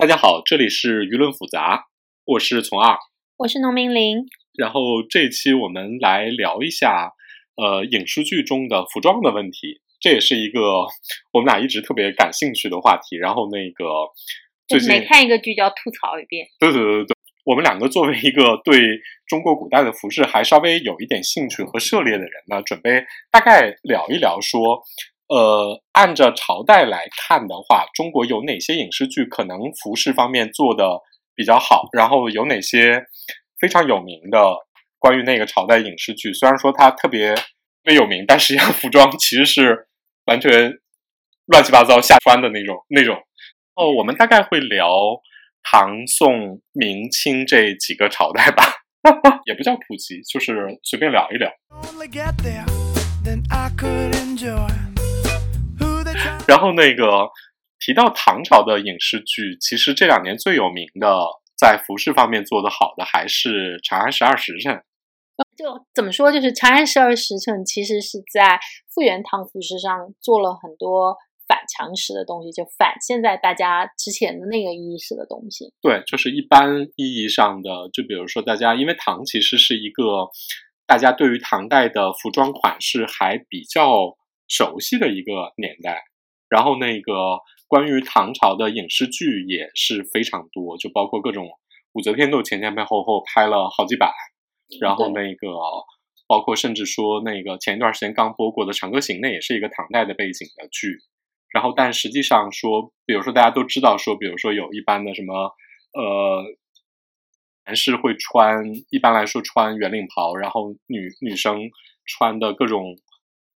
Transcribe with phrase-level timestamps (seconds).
[0.00, 1.84] 大家好，这里是舆论复杂，
[2.24, 2.96] 我是从二，
[3.36, 4.24] 我是农民林。
[4.56, 7.12] 然后这一期我们来聊一下，
[7.54, 10.86] 呃，影视剧中的服装的问题，这也是一个
[11.34, 13.18] 我们俩一直特别感兴趣的话题。
[13.18, 13.84] 然后那个
[14.66, 16.46] 最近每看一个剧就要吐槽一遍。
[16.58, 17.14] 对对对对对，
[17.44, 18.80] 我们两个作为一个对
[19.26, 24.82] 中国古代的服饰还稍微有一点兴趣和涉猎的人呢，准备大概聊一聊说。
[25.30, 30.98] 呃，按照朝代来看的话，中国有哪些影视剧可能服饰方面做的
[31.36, 31.88] 比较好？
[31.92, 33.04] 然后有哪些
[33.60, 34.52] 非常有名的
[34.98, 36.32] 关于那个朝代影视剧？
[36.32, 37.32] 虽然说它特别
[37.84, 39.86] 没有名，但实际上服装其实是
[40.24, 40.72] 完全
[41.46, 43.16] 乱七八糟瞎穿的那种那种。
[43.76, 44.90] 哦，我们大概会聊
[45.62, 48.64] 唐、宋、明清这几个朝代吧，
[49.46, 51.48] 也不叫普及，就是随便聊一聊。
[56.50, 57.30] 然后那个
[57.78, 61.16] 提到唐朝的影视剧，其实这两年最有名的，
[61.56, 64.74] 在服饰方面做得好的，还是《长安十二时辰》。
[65.56, 68.58] 就怎么说，就是《长安十二时辰》其实是在
[68.92, 75.72] 复原唐服饰上做了很多反常识的东西，就反现在大家之前的那个意识的东西。
[75.80, 80.28] 对，就是一般意义上的，就比如说大家，因为唐其实是一个
[80.84, 86.09] 大家对于唐代的服装款式还比较熟悉的一个年代。
[86.50, 91.48] 然后那个关于唐朝的影视剧也是非常多，就包括各种
[91.92, 94.12] 武则天都前前后后拍了好几百，
[94.80, 95.46] 然后那个
[96.26, 100.98] 包括甚至说那个前一段时间刚播过的《长歌行》，那也是一个唐代的背景的剧。
[101.52, 105.34] 然后但实际上说，比如说大家都知道说，比如说有一般的什么
[105.92, 106.44] 呃，
[107.66, 111.70] 男士会穿一般来说穿圆领袍，然后女女生
[112.06, 112.96] 穿的各种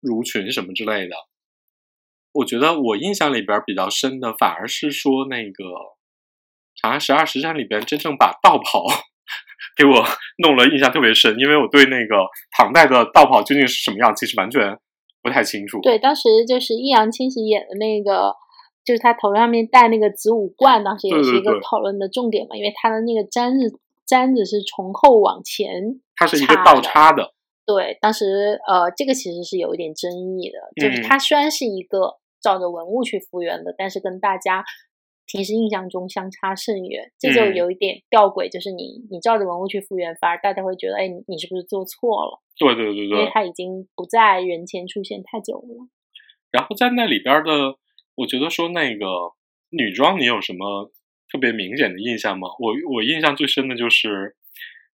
[0.02, 1.16] 襦裙什么之类的。
[2.34, 5.64] 我觉得我印象里边比较深的，反而是说那个
[6.82, 8.86] 《长安十二时辰》里边真正把道袍
[9.76, 10.04] 给我
[10.38, 12.26] 弄了印象特别深，因为我对那个
[12.58, 14.78] 唐代的道袍究竟是什么样，其实完全
[15.22, 15.80] 不太清楚。
[15.82, 18.34] 对，当时就是易烊千玺演的那个，
[18.86, 23.78] 就是他头上面戴那个子午冠，当时也是一个讨论的重点嘛，因为他的那个簪子
[24.08, 27.34] 簪子是从后往前，它是一个倒插的。
[27.66, 32.21] 对，当时呃，这个其实是有一点争议的，就是它虽然是一个。
[32.42, 34.64] 照着文物去复原的，但是跟大家
[35.26, 38.50] 平时印象中相差甚远，这就有一点吊诡。
[38.50, 42.42] 就是你你照着文物去复原，反而大家会觉得，哎，你你是不是做错了？
[42.58, 45.88] 对对对对，因为它已经不在人前出现太久了。
[46.52, 47.78] 然后在那里边的，
[48.16, 49.06] 我觉得说那个
[49.70, 50.92] 女装，你有什么
[51.32, 52.50] 特别明显的印象吗？
[52.60, 54.36] 我我印象最深的就是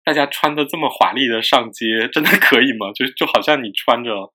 [0.03, 2.91] 大家穿的这么华丽的上街，真的可以吗？
[2.93, 4.33] 就就好像你穿着。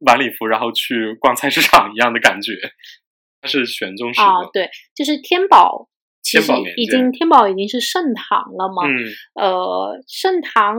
[0.00, 2.52] 晚礼服，然后去逛菜市场一样的感觉。
[3.40, 5.88] 它是玄宗时啊，对，就是天宝，
[6.22, 8.86] 其实已经天宝已经是盛唐了嘛。
[8.86, 8.92] 嗯，
[9.34, 10.76] 呃，盛唐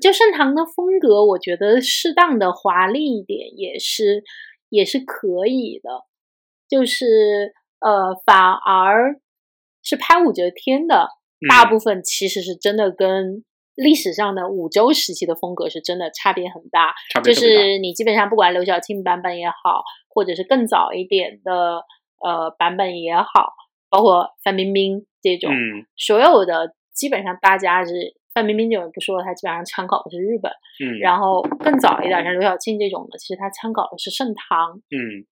[0.00, 4.22] 就盛唐的风格，我觉得适当的华丽一点也是
[4.68, 5.90] 也是可以的。
[6.68, 9.20] 就是呃，反而
[9.82, 11.08] 是拍武则天的
[11.48, 13.44] 大部分其实是真的跟。
[13.76, 21.82] 历史上的五周时期的风格是真的差别很大，就是你基本上不管刘晓庆版本也好，或者是更早一点的
[22.20, 23.52] 呃版本也好，
[23.88, 25.50] 包括范冰冰这种，
[25.96, 30.50] 所有的基本上大家是范冰冰这种不说了，她基本上参考的是日本，
[30.82, 35.26] 嗯，然后更早一点像刘晓庆这种的，其实她参考的是盛唐，嗯。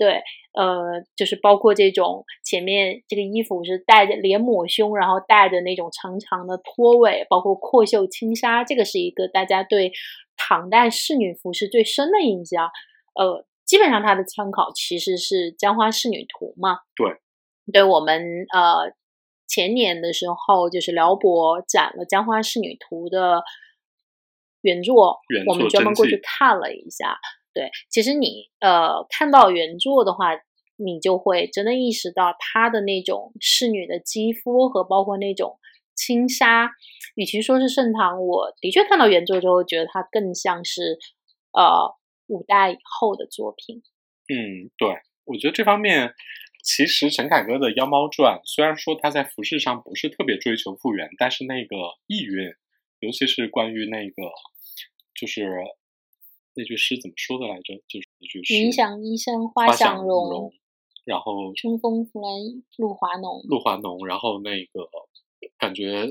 [0.00, 0.22] 对，
[0.54, 9.92] 呃，就是包括这种前面这个衣服是带着连抹胸，然后带着那种长长的拖尾，包括阔袖轻纱，这个是一个大家对
[10.38, 12.70] 唐代仕女服饰最深的印象。
[13.14, 16.78] 呃，基本上它的参考其实是《江花仕女图》嘛。
[16.96, 17.20] 对，
[17.70, 18.94] 对我们呃
[19.46, 23.42] 前年的时候，就是辽博展了《江花仕女图》的
[24.62, 27.18] 原作，我们专门过去看了一下。
[27.52, 30.28] 对，其实你呃看到原作的话，
[30.76, 35.58] 你就会真的意识到她的那种侍女的肌肤和包括那种
[35.96, 36.70] 轻纱，
[37.16, 40.96] 与其说是盛唐，我的确看到原作之后觉得它更像是
[41.52, 41.92] 呃
[42.28, 43.82] 五代以后的作品。
[44.28, 44.88] 嗯，对，
[45.24, 46.14] 我觉得这方面
[46.62, 51.76] 其实陈凯歌的《妖猫传》虽然说他在服饰上不是特别追求复原，但是那个
[52.06, 52.54] 意蕴，
[53.00, 54.14] 尤其是关于那个
[55.18, 55.50] 就是。
[56.54, 57.74] 那句诗怎么说的来着？
[57.86, 60.52] 就是那句诗：“云想衣衫花想容，
[61.04, 62.28] 然后春风拂来
[62.76, 63.40] 露华浓。
[63.48, 64.88] 露华浓，然后那个
[65.58, 66.06] 感觉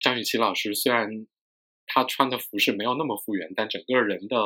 [0.00, 1.26] 张雨绮老师虽然
[1.86, 4.36] 她穿的服饰没有那么复原，但整个人的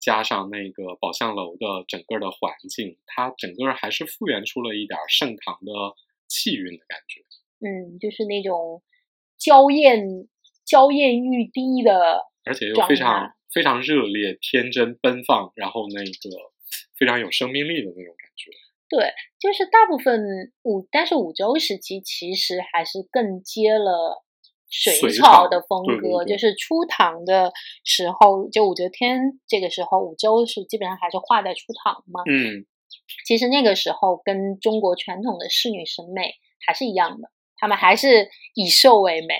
[0.00, 5.72] 加上那个宝相楼的整个的环境，她整个还是复原出了一点盛唐的
[6.28, 7.20] 气韵的感觉。
[7.60, 8.82] 嗯，就是那种
[9.38, 10.28] 娇艳、
[10.64, 16.10] 娇艳欲滴的，而且又非常非常热烈、天真、奔放，然后那个
[16.98, 18.50] 非常有生命力的那种感觉。
[18.88, 24.22] 对，就是大部分五，但是五周时期其实还是更接了
[24.68, 27.52] 隋朝的风格，就是初唐的
[27.84, 32.22] 时候，就武则天这个时候，武周是基本上还是画在初唐嘛。
[32.26, 32.66] 嗯，
[33.26, 36.34] 其实那个时候跟中国传统的仕女审美
[36.66, 39.36] 还是一样的，他们还是以瘦为美，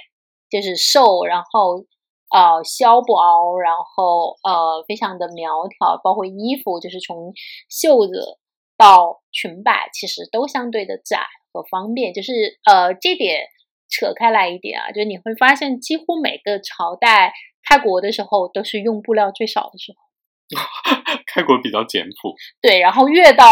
[0.51, 1.85] 就是瘦，然后
[2.33, 7.33] 呃削薄，然后呃非常的苗条，包括衣服就是从
[7.69, 8.39] 袖子。
[8.79, 11.21] 到裙摆其实都相对的窄
[11.53, 13.45] 和方便，就是呃这点
[13.89, 17.33] 扯开来一点啊，就是你会发现几乎每个朝代
[17.69, 22.35] 开国的时候都是用布料最少的时候， 开国比较简朴。
[22.61, 23.47] 对，然后越到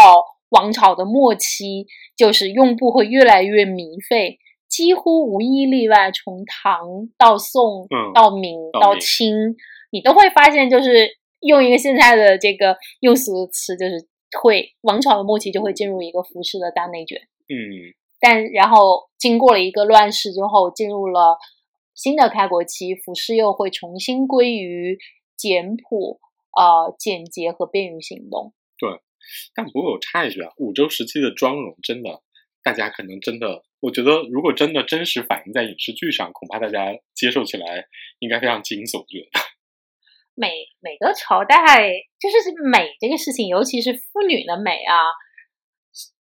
[0.49, 1.85] 王朝的末期，
[2.17, 4.37] 就是用布会越来越靡费，
[4.71, 6.79] 几乎无一例外，从唐
[7.17, 7.85] 到宋
[8.15, 9.55] 到明到清，
[9.91, 11.07] 你都会发现就是
[11.41, 14.07] 用一个现在的这个用俗词就是。
[14.41, 17.19] 会王朝的末期就会进入一个服饰的大内卷，
[17.49, 17.91] 嗯，
[18.21, 21.37] 但然后经过了一个乱世之后，进入了
[21.93, 24.97] 新的开国期，服饰又会重新归于
[25.35, 26.21] 简朴、
[26.55, 28.53] 呃简洁和便于行动。
[28.79, 29.01] 对，
[29.53, 32.21] 但不过我插一句啊，五周时期的妆容真的，
[32.63, 37.87] 大家可能真的，我觉得如果真的真实反映在影视剧上，恐怕大家接受起来
[38.19, 39.41] 应该非常惊悚，觉得。
[40.33, 41.57] 每每个朝代
[42.19, 42.37] 就是
[42.71, 44.95] 美这个事情，尤其是妇女的美啊，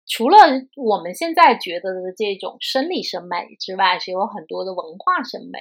[0.06, 0.38] 除了
[0.76, 5.58] 我们现在觉得的这种生理审美之外，是有很多的文化审美。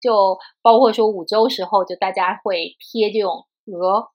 [0.00, 4.12] 就包括说五周时候，就大家会贴这种鹅，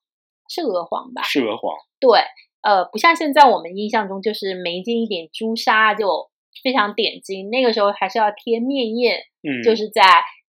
[0.48, 1.22] 是鹅黄吧？
[1.24, 1.76] 是鹅黄。
[1.98, 2.20] 对，
[2.62, 6.29] 呃，不像现在我们印象中，就是眉间一点朱砂就
[6.62, 7.50] 非常点睛。
[7.50, 10.02] 那个时候还是要贴面艳，嗯，就是在。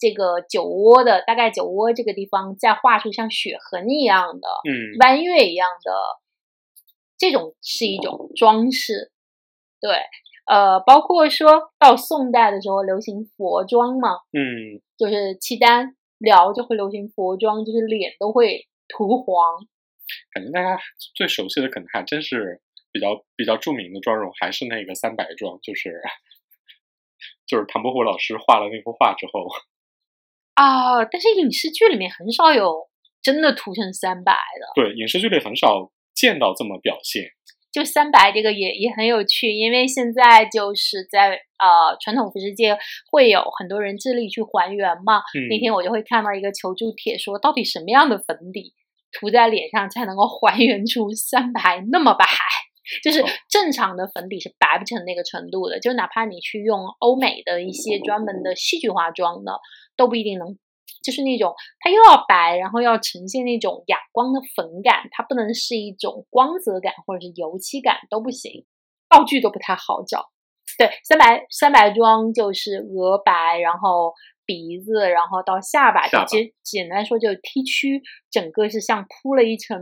[0.01, 5.91] 这个酒窝的大概酒窝这个地方，再画出像血痕一样的，嗯，弯月一样的，
[7.17, 9.11] 这种是一种装饰。
[9.81, 9.91] 对，
[10.45, 19.67] 呃，包括说到宋代的时候流行佛妆嘛，嗯，就是契丹辽就会流行佛妆，就是脸都会涂黄。
[20.33, 20.81] 感觉大家
[21.13, 22.61] 最熟悉的可能还真是
[22.91, 26.01] 比较比较著名的妆容，还是那个三白妆，就是
[27.47, 29.47] 就是唐伯虎老师画了那幅画之后。
[30.55, 31.05] 啊！
[31.05, 32.89] 但是影视剧里面很少有
[33.21, 34.81] 真的涂成三白的。
[34.81, 37.31] 对，影视剧里很少见到这么表现。
[37.71, 42.75] 就三白这个也也很有趣，因为现在就是在呃传统服饰界
[43.11, 45.21] 会有很多人致力去还原嘛。
[45.49, 48.73] 那天我就会看到一个求助帖，说到底什么样的粉底
[49.11, 52.25] 涂在脸上才能够还原出三白那么白？
[53.03, 59.59] 就是正常的粉底是白不成那个程度的，就哪怕你去用欧美的一些专门的戏剧化妆的。
[59.99, 60.57] 都不一定能，
[61.03, 68.65] 就是那种它又要白，然后要呈现那种哑光的粉感，它不能是一种光泽感或者是油漆感都不行，
[69.09, 70.29] 道具都不太好找。
[70.77, 74.13] 对，三白三白妆就是额白，然后
[74.45, 78.01] 鼻子，然后到下巴，其实简单说就是剃须，
[78.31, 79.77] 整个是像铺了一层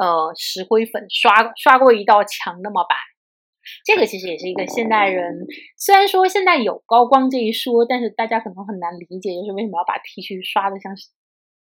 [0.00, 2.96] 呃石灰粉，刷刷过一道墙那么白。
[3.84, 10.96] 这个其实也是一个现代人，虽然说现在有高光这一说，但是大家可能很难理解，就是为什么要把 T 恤刷的像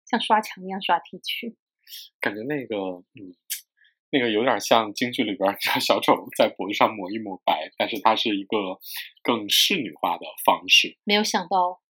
[0.08, 1.54] 像刷墙一样刷 T 恤。
[2.18, 3.36] 感觉那个，嗯，
[4.10, 8.56] 那个有点像京剧里边小丑在脖子上抹一抹白，但是它是一个
[9.22, 10.96] 更仕女化的方式。
[11.04, 11.81] 没有想到。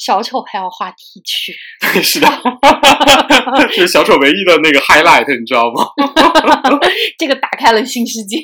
[0.00, 1.52] 小丑还要画 T 恤，
[2.02, 2.26] 是的，
[3.70, 5.84] 是小丑唯一的那个 highlight，你知道吗？
[7.18, 8.38] 这个打开了新世界。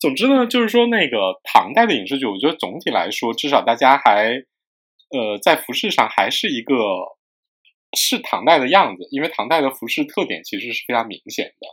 [0.00, 4.30] 总之呢，就是说那个唐代的影视剧，我觉得总体来说，至少大家还
[5.10, 6.74] 呃在服饰上还是一个
[7.94, 11.68] 是唐代的样子，因为唐代的服饰特点其实是非常明显的。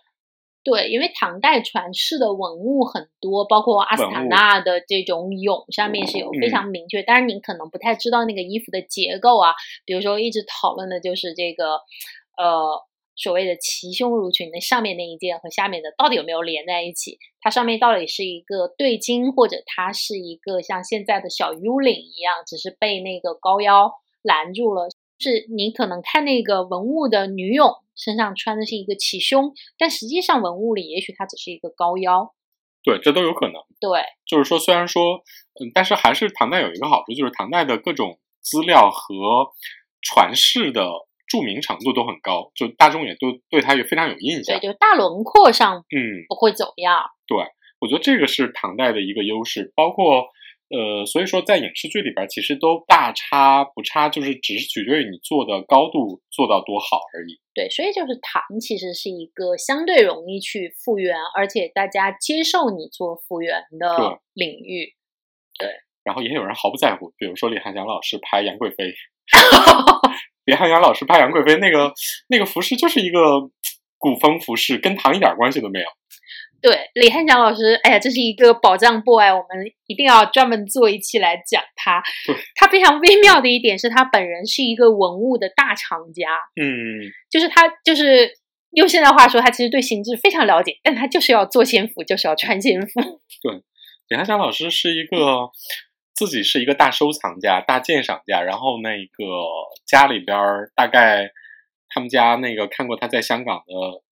[0.66, 7.04] 对，因为唐代传世的文物很多，包括阿斯塔纳的这种俑上面是有非常明确。
[7.04, 9.54] 当然，您可能不太知道那个衣服的结构啊。
[9.86, 11.82] 比如说，一直讨论的就是这个，
[12.36, 12.82] 呃，
[13.16, 17.20] 所谓的齐胸襦裙，那上面那一件和下面的到底有没有连在一起？
[17.40, 23.92] 它上面到底是一个对襟，或者它是一个像现在的小 U 领一样，只是被那个高腰
[24.24, 24.90] 拦住了？
[25.20, 27.85] 是你可能看那个文物的女俑。
[27.96, 32.34] 身上穿的是一个齐胸，但实际上文物里也许它只是一个高腰，
[32.84, 33.56] 对，这都有可能。
[33.80, 35.24] 对，就是说，虽然说，
[35.60, 39.52] 嗯，但是还是唐代有一个好处，就是唐代的各种资料和
[40.02, 40.90] 传世的
[41.28, 44.60] 著名程度都很高，就大众也都对它也非常有印象。
[44.60, 47.04] 对，就大轮廓上，嗯，不会走样。
[47.28, 47.38] 对，
[47.80, 50.28] 我觉得这个是唐代的一个优势，包括。
[50.68, 57.40] 呃，所以说在影视剧里边，其实都大差不差，就是只是取决于你做的高度做到多好而已。
[57.54, 64.96] 对，所以就是唐其实是一个相对容易去复原，而且大家接受你做复原的领域。
[65.60, 65.70] 对，
[66.04, 68.92] 然后也有人毫不在乎，比如说李汉 祥老师拍杨贵妃，
[70.46, 71.94] 李汉祥老师拍杨贵妃那个
[72.28, 73.20] 那个服饰就是一个
[74.00, 75.86] 古风服饰，跟唐一点关系都没有。
[76.66, 82.02] 对李汉祥老师，哎呀，这是一个宝藏 boy，我们一定要专门做一期来讲他。
[82.56, 86.28] 他非常微妙的一点是他本人是一个文物的大藏家，
[86.60, 86.66] 嗯，
[87.30, 88.32] 就是他就是
[88.72, 93.00] 用现在话说，他其实对形制非常了解，但他就是要做仙服，就是要穿仙服。
[93.44, 93.62] 对，
[94.08, 95.52] 李汉祥老师是一个
[96.16, 99.24] 自己是一个大收藏家、大鉴赏家，然后那个
[99.86, 100.36] 家里边
[100.76, 101.30] 大概
[101.90, 104.04] 他们家那个看过他在香港的。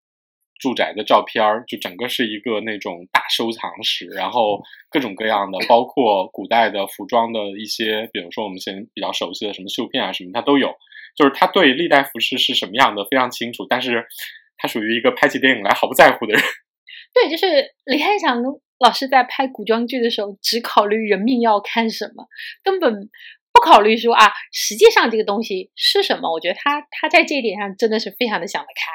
[0.60, 10.74] 住宅的照片儿，就整个是一个那种大收藏室，然后各种各样的，包括古代的服装的一些，比如说我们现在比较熟悉的什么绣片啊什么，他都有。
[11.16, 14.04] 就是他对历代服饰是什么样的非常清楚，但是
[14.56, 16.42] 他属于一个拍起电影来毫不在乎的人。
[17.14, 17.46] 对，就是
[17.84, 18.42] 李汉祥
[18.80, 22.26] 老师在拍古装剧的时候，只考虑人命要看什么，
[22.64, 23.08] 根本
[23.52, 26.32] 不考虑说啊，实际上这个东西是什么。
[26.32, 28.90] 我觉得他他在这一点上真的是非常的想得开。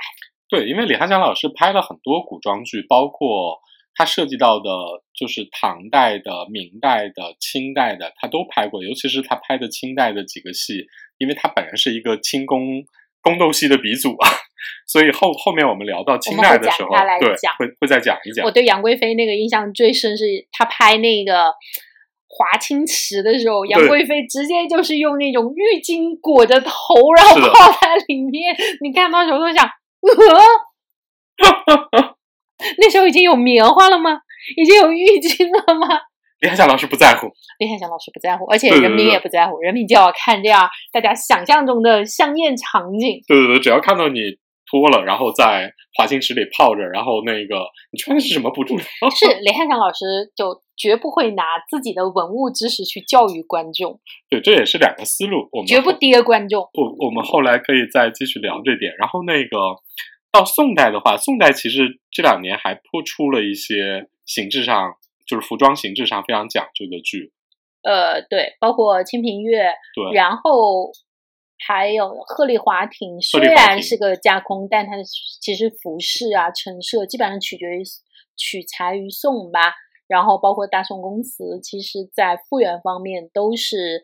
[0.50, 3.60] 对，因为李翰祥老师拍了很多古装剧，包括
[3.94, 4.72] 他涉及到的，
[5.13, 8.84] 就是唐代的、明代的、清代的，他都拍过。
[8.84, 10.88] 尤其是他拍的清代的几个戏，
[11.20, 12.82] 因为他本人是一个清宫
[13.22, 14.27] 宫斗戏的鼻祖啊，
[14.89, 16.89] 所以后后面我们聊到清代的时候，
[17.20, 18.44] 对，会会再讲一讲。
[18.44, 21.53] 我对杨贵妃那个印象最深是他拍那个
[22.27, 29.70] 华清池的时候，杨贵妃直接就是用那种浴巾裹着头，然后泡在里面，你看到时候都想。
[32.77, 34.20] 那时候已经有棉花了吗？
[34.58, 35.88] 已经有浴巾了吗？
[36.39, 37.27] 李汉祥老师不在乎，
[37.60, 43.22] 李汉祥老师不在乎，而且人民也不在乎，人民就要看这样大家想象中的香艳场景。
[43.27, 44.20] 对对对，只要看到你
[44.72, 47.60] 脱了，然后在华清池里泡着，然后那个
[47.91, 49.10] 你穿的是什么不重要。
[49.10, 54.00] 是李汉祥老师就绝不会拿自己的文物知识去教育观众。
[54.30, 55.48] 对，这也是两个思路。
[55.52, 56.62] 我们绝不跌观众。
[56.74, 58.96] 我我们后来可以再继续聊这点。
[58.98, 59.78] 然后那个。
[60.32, 64.94] 到宋代的话，宋代其实这两年还颇出了一些形制上，
[65.26, 67.34] 就是服装形制上非常讲究的剧。
[67.82, 69.58] 呃，对，包括《清平乐》，
[69.96, 70.92] 对，然后
[71.58, 75.04] 还有《鹤唳华亭》，虽然是个架空，但它的
[75.42, 77.82] 其实服饰啊、陈设基本上取决于
[78.38, 79.74] 取材于宋吧。
[80.10, 84.01] 然后包括大宋宫词，其实在复原方面都是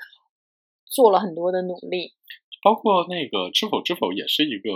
[0.85, 2.13] 做了很多的努力。
[2.63, 4.69] 包括那个《知否知否》也是一个。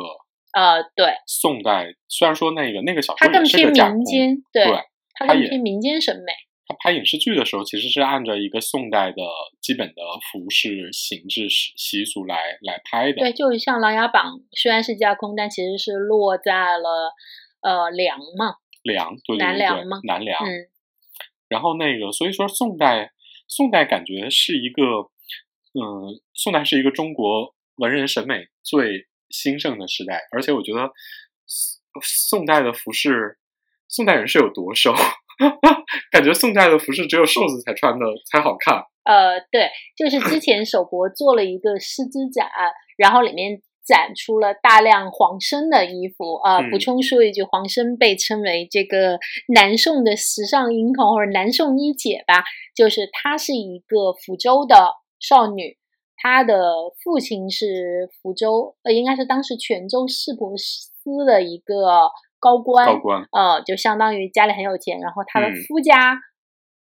[0.52, 4.66] 呃，对，宋代虽然说那个那个小说它更偏民间，对，
[5.14, 6.34] 它更偏民间审美。
[6.66, 9.22] 他拍影视剧的时候，其实是按照一个宋代的
[9.62, 13.20] 基本的服饰、形制、习习俗来来拍的。
[13.20, 17.14] 对，就像《琅琊榜》，虽然是架空，但其实是落在了
[17.62, 20.44] 呃梁嘛，梁，对南梁嘛，南梁。
[20.44, 20.66] 嗯。
[21.50, 23.12] 然后那个，所以说宋代，
[23.48, 24.84] 宋代感觉是一个，
[25.74, 29.08] 嗯，宋代是一个中国文人审美最。
[29.32, 30.92] 兴盛的时代，而且我觉得
[32.02, 33.38] 宋代的服饰，
[33.88, 34.92] 宋代人是有多瘦？
[36.10, 38.82] 感觉宋代的服饰只有瘦子才穿的才好看。
[39.04, 42.50] 呃，对，就是之前首博做了一个狮子展，
[42.98, 46.36] 然后里面展出了大量黄生的衣服。
[46.46, 49.18] 呃，补充说一句，黄生被称为这个
[49.54, 52.44] 南宋的时尚英雄或者南宋一姐吧，
[52.76, 54.76] 就是她是一个福州的
[55.20, 55.78] 少女。
[56.22, 56.54] 她的
[57.04, 65.00] 父亲是福州，呃，应该是当时泉州市舶司的一个高官，高官，呃，就相当于家里很有钱。
[65.00, 66.20] 然后他的夫家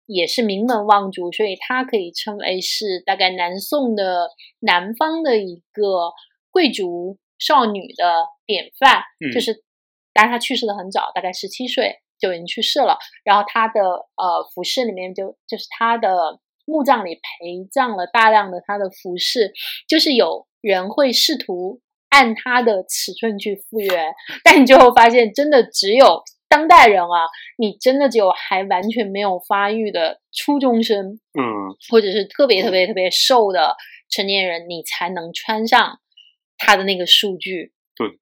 [0.05, 4.27] 也是名门望族，所以他可以称为是大概南宋的
[4.59, 6.11] 南方的一个
[6.51, 9.03] 贵族少女的典范。
[9.33, 9.63] 就是，
[10.13, 12.97] 但是她去世的很早，大概十七岁就已经去世了。
[13.23, 16.39] 然后她的呃服饰里面就就是她的。
[16.71, 19.51] 墓葬里陪葬了大量的她的服饰，
[19.87, 24.13] 就是有人会试图按她的尺寸去复原，
[24.45, 27.25] 但你最后发现，真的只有当代人啊，
[27.57, 31.41] 你真的只有还完全没有发育的初中生，嗯，
[31.89, 33.75] 或者是特别特别特别瘦的
[34.07, 35.97] 成年人，你才能穿上
[36.59, 37.73] 他的那个数据。
[37.95, 38.19] 对，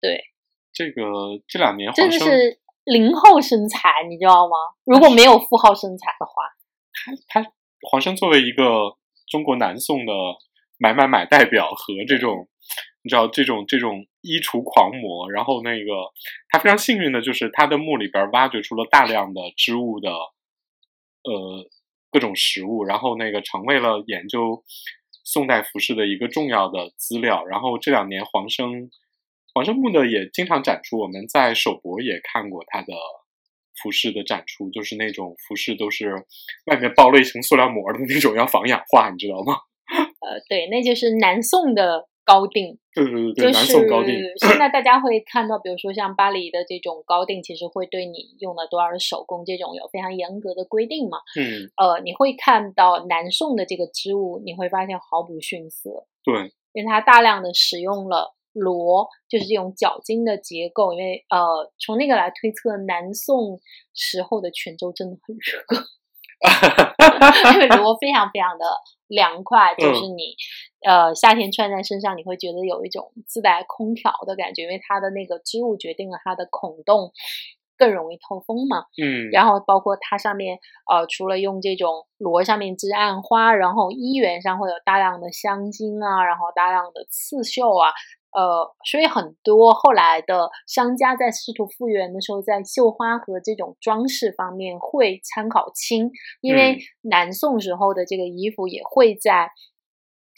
[0.00, 0.24] 对，
[0.72, 4.56] 这个这两年真的是零后身材，你知道吗？
[4.84, 6.32] 如果没有负号身材的话，
[6.92, 7.52] 他他。
[7.88, 8.96] 黄生作为一个
[9.28, 10.12] 中国南宋的
[10.76, 12.48] 买买买代表和这种
[13.02, 15.92] 你知道这种这种衣橱狂魔，然后那个
[16.48, 21.70] 他非常幸运的就是他的墓里边挖掘出了大量的织物的呃
[22.10, 24.64] 各种食物，然后那个成为了研究
[25.26, 27.44] 宋代服饰的一个重要的资料。
[27.44, 28.88] 然后这两年黄生
[29.52, 32.94] 黄生木的也经常展出，我们在首博也看过他的
[33.82, 36.14] 服饰的展出，就是那种服饰都是
[36.66, 39.58] 外面包了一层塑料膜的那种，要防氧化，你知道吗？
[40.22, 42.08] 呃，对，那就是南宋的。
[42.26, 44.12] 高定，对对对，南宋高定。
[44.40, 51.18] 现在大家会看到，比如说像巴黎的这种高定，其实会对你用了多少的手工这种有非常严格的规定嘛。
[51.38, 56.06] 嗯，呃，你会看到南宋的这个织物，你会发现毫不逊色。
[56.24, 60.92] 对，因为它大量的使用了螺，就是这种角金的结构。
[60.92, 63.60] 因为呃，从那个来推测，南宋
[63.94, 65.62] 时候的泉州真的很热，
[67.54, 68.64] 因为罗非常非常的
[69.08, 70.36] 凉快，就是你。
[70.86, 77.10] 呃，夏天穿在身上，你会觉得有一种自带空调的感觉，因为它的那个织物决定了它的孔洞
[77.76, 78.84] 更容易透风嘛。
[79.02, 87.90] 嗯，然后包括它上面，呃，除了用这种罗上面织暗花，然后衣缘上会有大量的镶金啊，然后大量的刺绣啊，
[88.32, 99.50] 呃，所以很多后来的商家在试图复原的时候，在绣花和这种装饰方面会参考清，因为南宋时候的这个衣服也会在。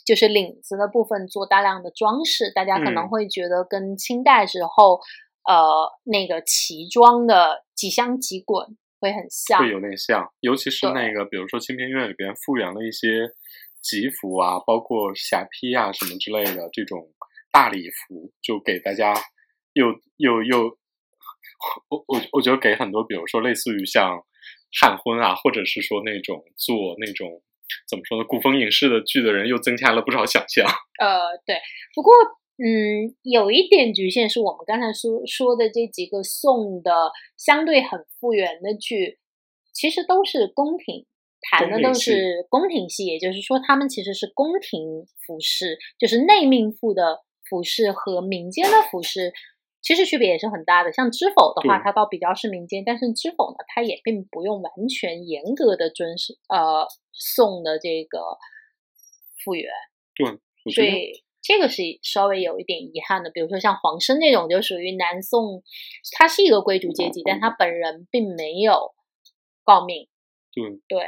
[0.06, 5.00] 就是领子的部分做大量的装饰，大家可能会觉得跟清代时候，
[5.44, 10.32] 呃，那个旗装的几香几滚会很像，会有点像。
[10.40, 13.28] 尤其是那个，比如说《清平乐》里边复原了一些
[13.82, 17.06] 吉服啊，包括霞披啊什么之类的这种
[17.52, 19.14] 大礼服，就给大家
[19.72, 19.86] 又
[20.16, 20.78] 又又，
[21.88, 24.24] 我我我觉得给很多，比如说类似于像
[24.80, 27.42] 汉婚啊，或者是说那种做那种。
[27.86, 28.24] 怎么说呢？
[28.26, 30.64] 古风影视的剧的人又增加了不少想象。
[30.98, 31.60] 呃，对，
[31.94, 32.14] 不过
[32.56, 39.18] 嗯，有一点局限是我们刚才说说的这几个宋的相对很复原的剧，
[39.74, 41.04] 其实都是宫廷
[41.42, 49.32] 谈的都是宫廷戏，也就是说，他们其实是宫廷服饰，就是内命妇的服饰和民间的服饰。
[49.80, 58.18] 其实区别也是很大的，像知否的话，它倒比较是民间，但是知否呢，它也并不用完全严格的遵守呃宋的这个
[59.42, 59.70] 复原。
[60.16, 63.30] 对，所以这个是稍微有一点遗憾的。
[63.30, 65.62] 比如说像黄生那种，就属于南宋，
[66.18, 68.94] 他是一个贵族阶级，但他本人并没有
[69.64, 70.08] 诰命。
[70.52, 71.06] 对对，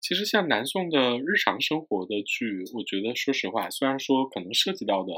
[0.00, 5.12] 其实像南宋的日常生活的剧，我觉得说实话，虽然说可能涉及到的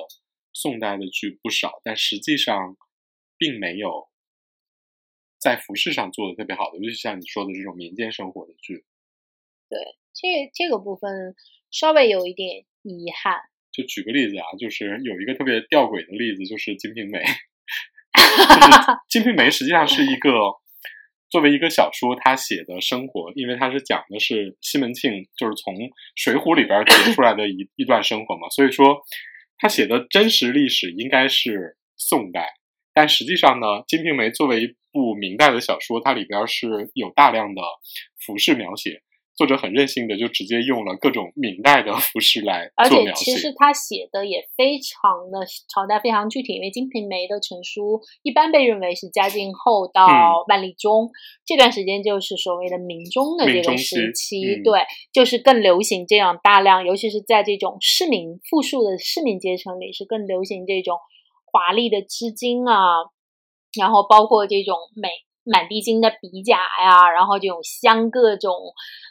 [0.56, 2.76] 宋代的剧不少，但实际上。
[3.38, 4.08] 并没有
[5.38, 8.86] 在服饰上做的特别好的，尤其像你说的这种民间生活的剧。
[9.68, 9.78] 对，
[10.14, 11.36] 这这个部分
[11.70, 13.42] 稍微有一点遗憾。
[13.70, 17.18] 就举个例子啊，就是有一个特别吊诡的例子，就是《金瓶梅》。
[19.10, 20.30] 《金瓶梅》实际上是一个
[21.28, 25.74] 作为一个小说，他写的生活，因为他是讲的是西门庆，就是从
[26.14, 29.04] 《水浒》里边截出来的一一段生活嘛，所以说
[29.58, 32.48] 他写的真实历史应该是宋代。
[32.92, 37.60] 但实际上呢，《金瓶梅》作为一部明代的小说，它里边是有大量的
[38.24, 39.02] 服饰描写，
[39.36, 43.10] 作者很任性的就直接用了各种明代的服饰来做描写。
[43.10, 50.06] 而且其实他写的也非常的朝代非常具体，因为《金瓶梅》的成书一般被认为是嘉靖后到
[50.48, 51.10] 万历中
[51.44, 54.62] 这段时间，就是所谓的明中的这个时期。
[54.62, 54.80] 对，
[55.12, 60.96] 就是更流行这样大量，尤其是在这种市民富庶的市民阶层里，是更流行这种。
[61.48, 62.76] 华丽的织金啊，
[63.80, 65.08] 然后包括这种美
[65.42, 68.52] 满地金的笔甲呀，然后这种镶各种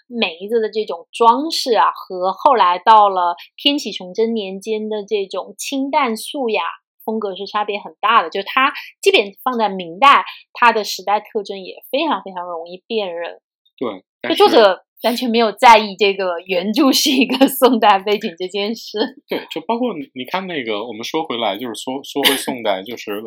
[0.08, 6.64] 梅子的这种装饰啊，和后来到了天启崇祯年间的这种清淡素雅
[7.04, 8.30] 风格是差别很大的。
[8.30, 13.40] 就是它即便放在明代，它的时代特征也非常非常容易辨认。
[13.78, 14.82] 对，这作者。
[15.04, 18.98] 完全没有在意这个原著是一个宋代背景这件事。
[19.30, 23.22] 对，就包括你，你看那个，我们说回来，就是说说回宋代，就是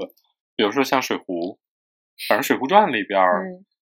[0.57, 1.23] 比如说像《水浒》，
[2.27, 3.21] 反正《水浒传》里边，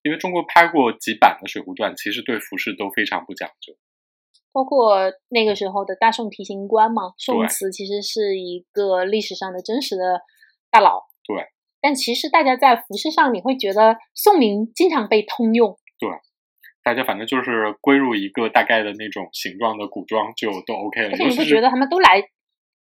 [0.07, 3.75] 因为中国拍过几版的《水浒传》，其实对服饰都非常不讲究。
[4.53, 10.23] 包括那个时候的大宋提刑官嘛，宋慈其实是一个历史上的真实的
[10.71, 11.03] 大佬。
[11.27, 11.45] 对。
[11.81, 15.77] 但其实大家在服饰上，你会觉得宋明经常被通用。
[15.99, 16.09] 对。
[16.85, 21.09] 大家反正就是归入一个大概的那种形状的古装就都 OK 了。
[21.11, 22.23] 而且你不觉得他们都来，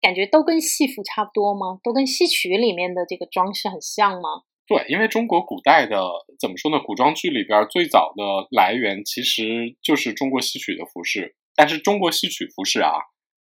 [0.01, 1.81] 感觉都跟戏服差不多吗？
[1.83, 4.47] 都跟戏曲里面的这个装饰很像吗？
[4.67, 6.03] 对，因为中国古代的
[6.41, 6.81] 怎么说呢？
[6.81, 11.37] 古装剧里边最早的来源其实就是中国戏曲的服饰。
[11.55, 12.91] 但是中国戏曲服饰啊，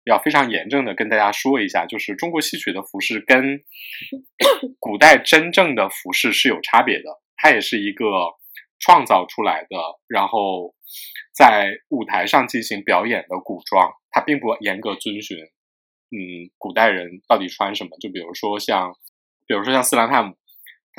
[0.04, 3.60] 要非常严正的跟大家说一下，就是中国戏曲的服饰跟
[4.80, 8.06] 古代真正的服饰是有差别的，它也是一个
[8.78, 9.76] 创造出来的，
[10.08, 10.74] 然后
[11.36, 17.90] 在舞台上进行表演的古装，它并不严格遵循，嗯，古代人到底穿什么？
[18.00, 18.94] 就比如说像，
[19.46, 20.32] 比如说像《斯兰汉姆》，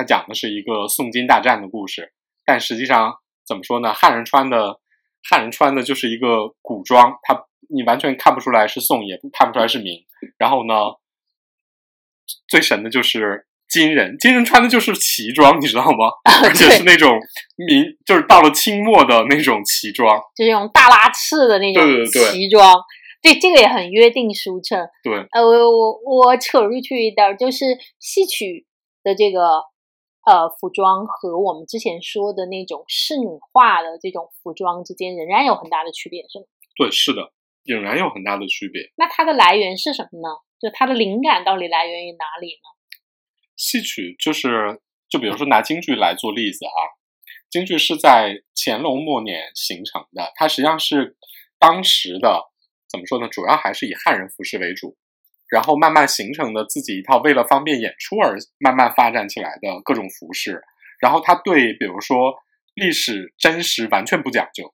[0.02, 2.12] 它讲的是一个宋金大战的故事，
[2.44, 3.14] 但实际上
[3.46, 3.94] 怎么说呢？
[3.94, 4.80] 汉人穿的，
[5.28, 7.44] 汉人穿的就是一个古装，它。
[7.74, 10.04] 你完全看不出来是宋，也看不出来是明。
[10.36, 10.74] 然后呢，
[12.46, 16.10] 最神的就是金人，金人穿的就是旗装，你知道吗？
[16.44, 17.18] 而且是那种
[17.56, 22.76] 明，就是到了清末的那种旗装，就那种大拉翅的那种旗装。
[23.22, 24.78] 对，这个也很约定俗成。
[25.02, 27.64] 对，呃，我我我扯出去一点，就是
[27.98, 28.66] 戏曲
[29.02, 29.62] 的这个
[30.24, 36.44] 呃服装和我们之前说的那种仕女化的这种服装之间仍然有很大的区别，是吗？
[36.76, 37.32] 对，是的。
[37.64, 38.90] 仍然有很大的区别。
[38.96, 40.34] 那它的来源是什么呢？
[40.58, 42.66] 就它的灵感到底来源于哪里呢？
[43.54, 46.82] 戏曲就是，就比如说拿京剧来做例子啊，
[47.48, 51.16] 京剧是在乾隆末年形成的，它实际上是
[51.60, 52.50] 当时的
[52.90, 53.28] 怎么说呢？
[53.28, 54.96] 主要还是以汉人服饰为主，
[55.52, 60.62] 然后慢慢形成的自己一套为了方便演出而慢慢发展起来的各种服饰。
[60.98, 62.32] 然后他对，比如说
[62.72, 64.72] 历史真实完全不讲究。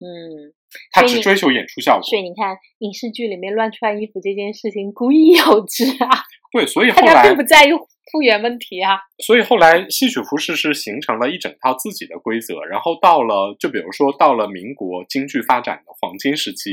[0.00, 0.52] 嗯。
[0.92, 6.08] 他只追求演出效果，所以你看影视剧里面乱穿衣服这件事情古已有之啊。
[6.52, 7.72] 对，所以后来并不在于
[8.12, 8.96] 复原问题啊。
[9.18, 16.70] 所以后来戏曲服饰是形成了一整套自己的规则，然后到了就比如说到了民国京剧发展的黄金时期，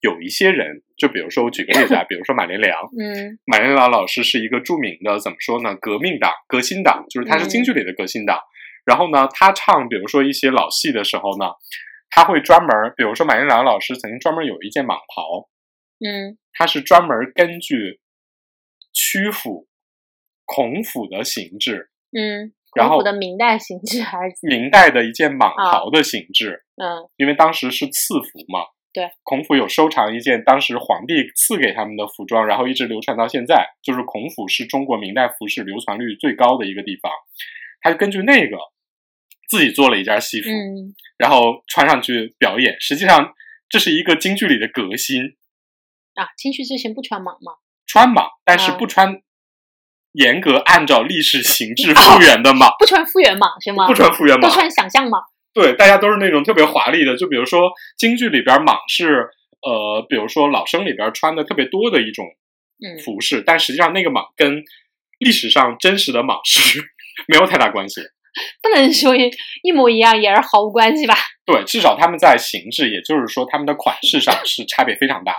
[0.00, 5.74] 有一些人，就比如说我举个例子啊， 比如说马连良，嗯，马连良老师是一个著名的怎么说呢？
[5.76, 8.38] 革命党、革新党，就是他是京剧里的革新党。
[8.84, 11.46] 然后呢，他唱比如说一些老戏的时候呢。
[12.14, 15.48] 他会专门，比如说马连良老师曾经专门有一件蟒袍，
[15.98, 18.00] 嗯，他是专门根据
[18.92, 19.66] 曲阜、
[20.44, 24.46] 孔府的形制，嗯，孔府的明代形制还是？
[24.46, 37.10] 明代的一件蟒袍的形制，嗯，因为当时是赐服嘛，对，孔府有收藏一件当时皇帝赐给他们的服装，然后一直流传到现在，就是孔府是中国明代服饰流传率最高的一个地方，
[37.80, 38.58] 他就根据那个。
[39.52, 40.48] 自己做了一件戏服，
[41.18, 42.74] 然后穿上去表演。
[42.80, 43.34] 实际上，
[43.68, 45.36] 这是一个京剧里的革新
[46.14, 46.28] 啊！
[46.38, 47.58] 京剧之前不穿蟒吗？
[47.86, 49.20] 穿蟒，但是不穿
[50.12, 53.86] 严格按照历史形 制复原的蟒，不穿复原蟒是吗？
[53.86, 55.22] 不穿复原蟒，都穿想象蟒。
[55.52, 57.14] 对，大家都是那种特别华丽的。
[57.14, 59.28] 就比如说京剧里边蟒是
[59.60, 62.24] 呃，比如说老生里边穿的特别多的一种
[63.04, 64.64] 服饰，但实际上那个蟒跟
[65.18, 66.80] 历史上真实的蟒是
[67.28, 68.00] 没有太大关系。
[68.62, 69.14] 不能说
[69.62, 71.14] 一模一样，也是毫无关系吧？
[71.44, 75.38] 对，至少他们在形制，也就是说他们的款式上是差别非常大的。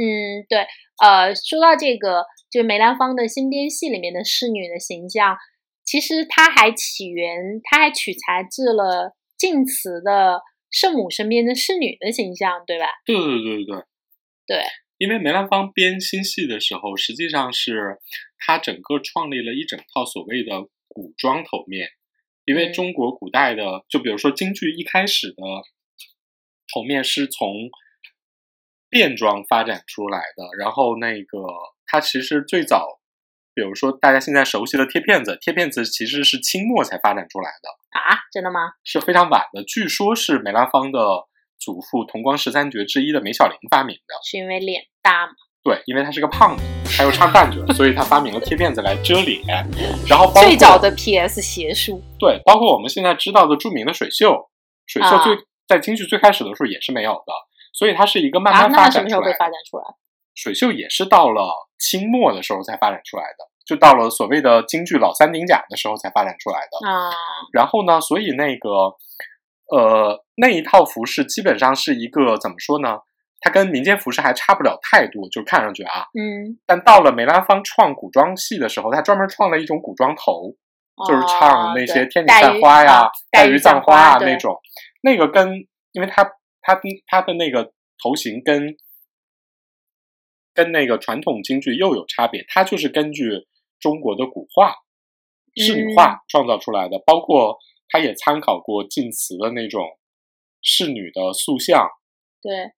[0.00, 0.66] 嗯，对。
[1.02, 5.36] 呃，说到这个，就梅兰芳的新编戏里面的侍女的形象，
[5.84, 12.86] 其实它还起源，它还取材自了晋祠的圣母身边的侍女的形象，对吧？
[13.04, 13.76] 对对对对对
[14.46, 14.62] 对。
[14.98, 17.98] 因为梅兰芳编新戏的时候，实际上是
[18.38, 20.68] 他整个创立了一整套所谓的。
[20.98, 21.90] 古装头面，
[22.44, 25.36] 因为中国古代的，就比如说京剧一开始的
[26.74, 27.70] 头面是从
[28.88, 31.38] 变装发展出来的，然后那个
[31.86, 32.98] 它其实最早，
[33.54, 38.72] 比如说大家现在熟悉的贴片子，贴片子其实是清末才发展出来的啊，真的吗？
[38.82, 40.98] 是非常晚的，据说是梅兰芳的
[41.60, 45.32] 祖父同光十三绝之一的梅小玲发明的，是因为脸大吗？
[45.68, 46.64] 对，因为他是个胖子，
[46.96, 49.42] 他又唱旦角，所以他发明了贴片子来遮脸。
[50.08, 51.42] 然后最早的 P.S.
[51.42, 54.48] 邪术，对，包括我们现在知道的著名的水袖，
[54.86, 57.32] 水袖最在京剧最开始的时候也是没有的，
[57.74, 59.00] 所以它是一个慢慢发展出来。
[59.00, 59.84] 什么时候被发展出来？
[60.34, 67.10] 水袖也是到了清末的时候才发展出来的，就到了所谓的京剧老三顶甲的时候才发展出来的啊。
[67.52, 68.96] 然后呢，所以那个
[69.70, 73.00] 呃那一套服饰基本上是一个怎么说呢？
[73.40, 80.56] 它跟民间服饰还差不了太多，就看上去啊，嗯，但到了梅兰芳创古装戏的时候，他专门创了一种古装头，
[81.06, 84.58] 就是唱那些天女散花呀、黛玉葬花啊那种，
[85.02, 86.24] 那个跟，因为他
[86.60, 87.72] 他他的那个
[88.02, 88.76] 头型跟
[90.52, 93.46] 跟那个传统京剧又有差别，他就是根据
[93.78, 94.74] 中国的古画、
[95.54, 97.56] 仕女画创造出来的，包括
[97.88, 99.86] 他也参考过晋祠的那种
[100.60, 101.88] 仕女的塑像，
[102.42, 102.72] 对。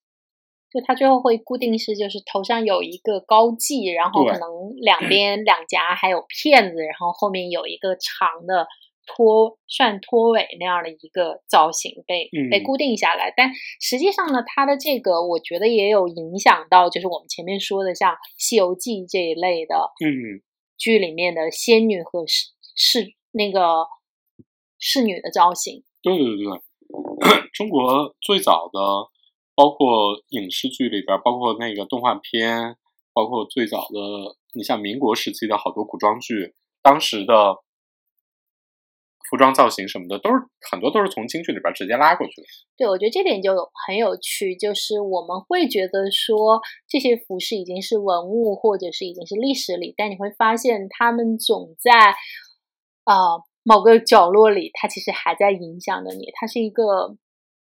[0.72, 8.66] 就它最后会固定是，就是头上有一个高髻，然后可能两边两颊还有片子，然后后面有一个长的
[9.06, 13.32] 拖算拖尾那样的一个造型被被固定下来。
[13.36, 20.42] 但实际上呢，它的这个我觉得也有影响到，就是我们前面说的像《西游记》这一类的嗯。
[20.82, 23.86] 剧里面的仙女和侍侍那个
[24.78, 25.84] 侍女的造型。
[26.00, 28.80] 对对对对， 中国最早的
[29.54, 32.76] 包括影视剧里边，包括那个动画片，
[33.12, 34.36] 包括最早的。
[34.52, 37.54] 你像民国时期的好多古装剧，当时的
[39.30, 42.48] 服装造型什么的，都是很多都是从京剧里边直接拉过去的。
[42.76, 43.54] 对，我觉得这点就
[43.86, 52.16] 很有趣，就是我们会觉得说这些服饰已经是文物，或者是已经是历史里，但你会发现他们总在
[53.04, 56.32] 呃某个角落里，它其实还在影响着你。
[56.34, 57.16] 它是一个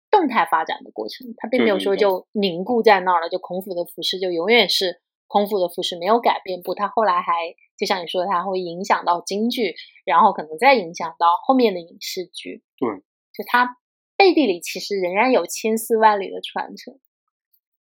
[0.09, 3.29] 动态发展的过程，它并没有说就凝固在那儿了。
[3.29, 5.01] 就孔府的服饰就永远是。
[5.29, 7.33] 孔府的服饰没有改变，不，它后来还
[7.77, 12.63] 就像你说，它会影响到京剧，然后可能再影响到后面的影视剧。
[12.77, 12.87] 对，
[13.35, 13.75] 就它
[14.15, 16.97] 背地里其实仍然有千丝万缕的传承。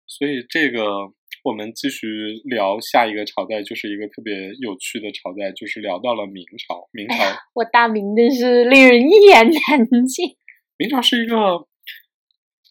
[0.05, 1.13] 所以这个
[1.45, 6.89] 我们继续聊下一个朝代，就是一个特别有趣的朝代，就是聊到了明朝。
[6.91, 7.15] 明朝，
[7.53, 10.35] 我大明真是令人一言难尽。
[10.75, 11.65] 明朝是一个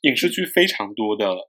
[0.08, 1.48] 影视剧非常多的。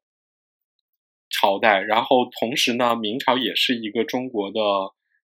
[1.30, 4.60] 朝代，然后同时呢，明朝也是一个中国的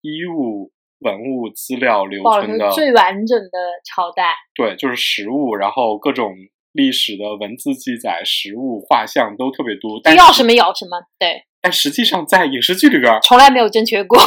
[0.03, 4.35] 衣物、文物资料留存的最完整的朝代。
[4.55, 6.35] 对，就是实物，然后各种
[6.73, 9.99] 历史的文字记载、实物、画像都特别多。
[10.05, 11.47] 但要什么有什么，对。
[11.63, 14.21] 但实际上，在影视剧里边，从来没有正确过，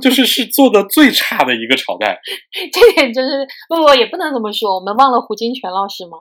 [0.00, 2.20] 就是是做的最差的一个朝代。
[2.72, 4.76] 这点就是不不，也不能这么说。
[4.76, 6.18] 我们忘了胡金铨老师吗？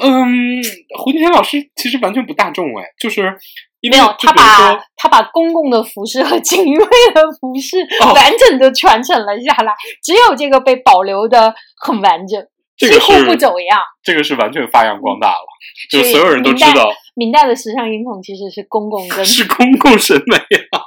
[0.00, 0.62] 嗯，
[0.98, 3.36] 胡金铨老师其实完全不大众哎，就是。
[3.80, 7.78] 没有，他把他把公共的服饰和锦衣卫的服饰
[8.12, 9.72] 完整的传承了下来，
[10.02, 12.44] 只有这个被保留的很完整，
[12.76, 13.78] 几乎不走样。
[14.02, 15.46] 这个是完全发扬光大了，
[15.92, 20.36] 就所有人都知道，明代的时尚英雄其实是公共跟 是公共审美
[20.72, 20.82] 啊，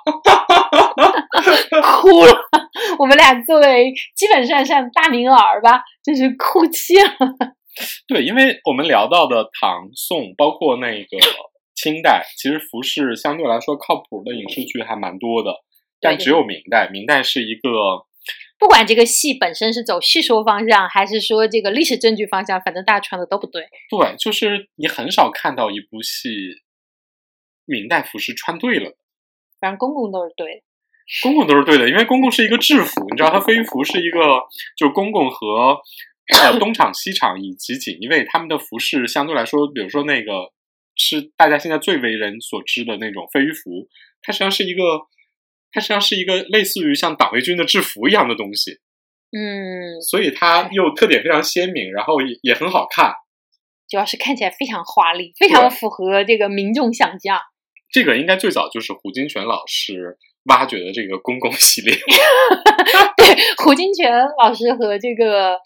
[1.82, 2.42] 哭了。
[3.00, 7.12] 我们俩作为基本上像大明儿吧，就是哭泣了。
[8.08, 11.18] 对，因为我们聊到的唐宋，包括那个。
[11.74, 15.52] 清代其实服饰相对来说靠谱的影视剧还蛮多的，
[16.00, 16.88] 但只有明代。
[16.92, 18.06] 明代是一个，
[18.60, 23.64] 不管这个戏本身是走戏说方向，还是说这个历史证据方向，反正大家穿的都不对。
[23.90, 26.30] 对，就是你很少看到一部戏，
[27.66, 28.96] 明代服饰穿对了。
[29.60, 30.62] 反正公公都是对的，
[31.24, 34.20] 公公都是对的，因为公公是一个制服，你知道，他飞鱼服是一个，
[34.78, 35.82] 就是公公和
[36.28, 40.52] 呃东厂、西厂以及锦衣卫他们的服饰相对来说，比如说那个。
[40.94, 43.88] 是大家现在最为人所知的那种飞鱼服，
[44.22, 44.84] 它实际上是一个，
[45.72, 48.74] 它实际上是一个类似于像党卫军的制服一样的东西，
[49.32, 53.14] 嗯，所以它又特点非常鲜明，然后也也很好看，
[53.90, 57.40] 主要是看起来非常华丽，非常符合这个民众想象。
[57.90, 61.96] 这个应该最早就是胡金铨老师挖掘的这个公共系列，
[63.16, 65.58] 对，胡金铨老师和这个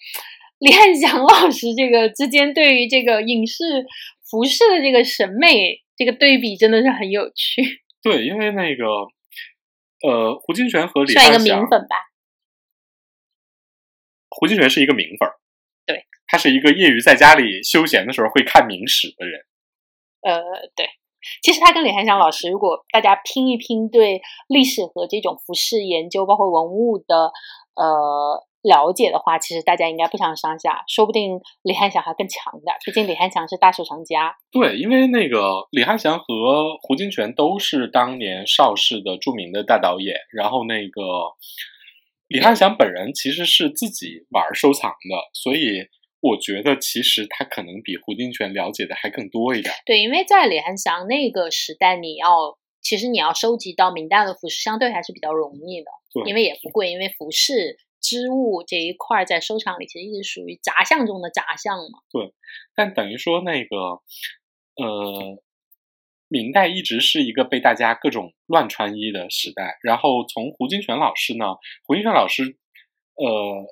[0.66, 3.86] 李汉祥老师这个之间对于这个影视。
[4.28, 7.62] 服饰的这个审美，这个对比真的是很有趣。
[8.02, 8.84] 对，因为那个，
[10.02, 11.96] 呃，胡金铨和李算一个名粉吧。
[14.30, 15.38] 胡金铨是一个名粉儿，
[15.86, 19.42] 对，他是一个业余在家里休闲的时候会看明史的人。
[20.22, 20.42] 呃，
[20.76, 20.90] 对，
[21.44, 27.32] 其实他跟李汉祥老师，如果大家拼一拼对历史和这种服饰研究，包括文物的，
[27.76, 28.44] 呃。
[28.66, 32.76] 了解的话，其实大家应该不相上下，说不定李汉祥还更强一点。
[32.84, 34.36] 毕竟李汉祥是大收藏家。
[34.52, 36.26] 对，因为那个李汉祥和
[36.82, 40.16] 胡金铨都是当年邵氏的著名的大导演。
[40.34, 41.02] 然后那个
[42.28, 45.86] 李汉祥本人其实是自己玩收藏的，所以
[46.22, 49.72] 我觉得其实他可能比胡金铨了解的还更多一点。
[49.86, 55.92] 对，因为在李汉祥那个时代，你要其实你要收集到明代的服饰，相对还是比较容易的，
[56.26, 57.78] 因为也不贵，因为服饰。
[58.06, 62.00] 织物这一块在收藏里其实一直属于杂项中的杂项嘛。
[62.12, 62.34] 对，
[62.76, 63.78] 但等于说那个
[64.78, 65.42] 呃，
[66.28, 69.80] 明代一直是一个被大家各种乱穿衣的时代。
[69.82, 71.46] 然后从胡金铨老师呢，
[71.88, 72.44] 胡金铨老师
[73.16, 73.66] 呃，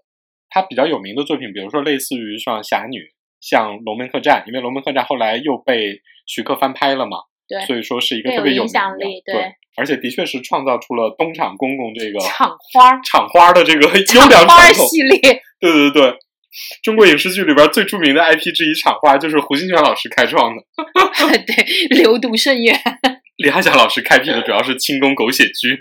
[0.50, 2.98] 他比较有名的作品，比如说类似于像《侠女》、
[3.40, 7.18] 像《龙门客栈》，因为《龙门客栈》后来又被徐克翻拍了嘛。
[7.48, 9.22] 对，所以说是一个特别有影响力。
[9.26, 9.54] 对。
[9.76, 15.20] 而且的确是创造出了东厂公公这个厂花厂花的这个 优良传统系列。
[15.60, 16.14] 对对对，
[16.84, 20.62] 中国影视剧里边最著名的 IP 之一厂花就是胡金铨老师开创的。
[21.48, 22.80] 对，流毒甚远。
[23.38, 25.80] 李翰祥老师开辟的主要是清宫狗血剧、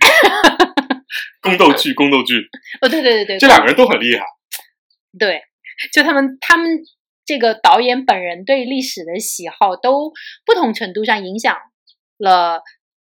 [1.42, 2.48] 宫斗剧、宫斗剧。
[2.81, 4.25] 哦，对对对对，这两个人都很厉害。
[5.18, 5.42] 对，
[5.92, 6.66] 就他们他们
[7.24, 10.12] 这个导演本人对历史的喜好，都
[10.44, 11.56] 不同程度上影响
[12.18, 12.62] 了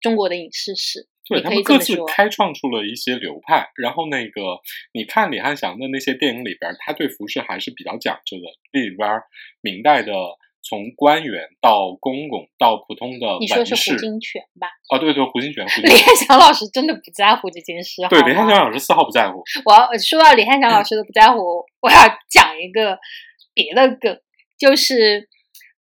[0.01, 1.07] 中国的影视史。
[1.29, 3.69] 对他们各自开创出了一些流派。
[3.75, 4.59] 然后那个
[4.93, 8.43] 你看李汉祥的那些电影里边，他对服饰还是比较讲究的。
[8.71, 9.09] 里边
[9.61, 10.13] 明代的。
[10.67, 14.67] 从官员到公公到普通的你说是胡金铨吧？
[14.91, 15.63] 哦，对对，胡金铨。
[15.81, 18.01] 李汉祥老师真的不在乎这件事。
[18.09, 19.41] 对，李汉祥老师丝毫不在乎。
[19.63, 22.99] 我要说到李汉祥老师的不在乎，我要讲一个
[23.57, 24.15] 别的梗，
[24.59, 25.27] 就是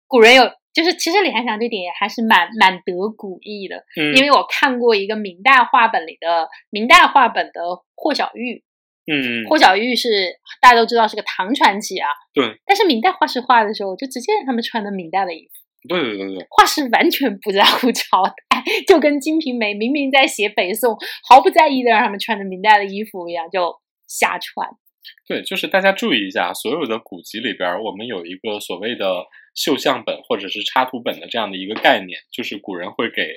[0.08, 7.62] 古人有，就是其实李翰祥这点还是蛮蛮得古意的，因为我看过一个明代话本里的明代话本的
[7.96, 8.64] 霍小玉。
[9.06, 10.08] 嗯，霍小玉是
[10.62, 12.62] 大家都知道是个唐传奇啊，对。
[12.66, 15.52] 但是明代画师画的时候，就直接让他们穿的明代的衣服。
[15.90, 20.96] 对对对对，画师完全不在乎朝代，就跟《金瓶梅》明明在写北宋，
[21.28, 23.76] 毫不在意的让他们穿着明代的衣服一样，就
[24.08, 24.70] 瞎穿。
[25.28, 33.28] 对，就是大家注意一下，所有的古籍里边，我们有一个所谓的绣像本或者是插图本的这样的一个概念，就是古人会给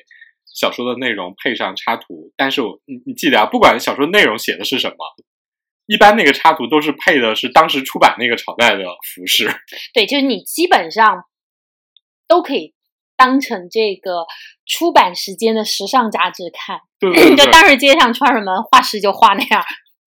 [0.45, 2.33] 小说的内容配上插图。
[2.37, 4.97] 但是我你你记得啊，不管小说内容写的是什么。
[5.89, 8.83] 一般那个插图都是配的是当时出版那个朝代的
[9.15, 9.49] 服饰，
[9.95, 11.23] 对，就是你基本上
[12.27, 12.75] 都可以
[13.17, 14.27] 当成这个
[14.67, 19.65] 出版时间的时尚杂志看，对， 就当时街上穿什么画师就画那样。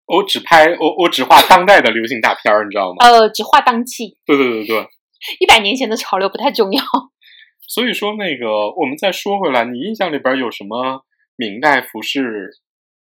[0.08, 2.96] 我只拍我我只画当代的流行大片儿，你知道吗？
[3.00, 4.16] 呃，只画当季。
[4.24, 4.88] 对对对对，
[5.38, 6.82] 一百年前的潮流不太重要。
[7.68, 11.04] 所以说，那个我们再说回来，你印象里边有什么
[11.36, 12.50] 明代服饰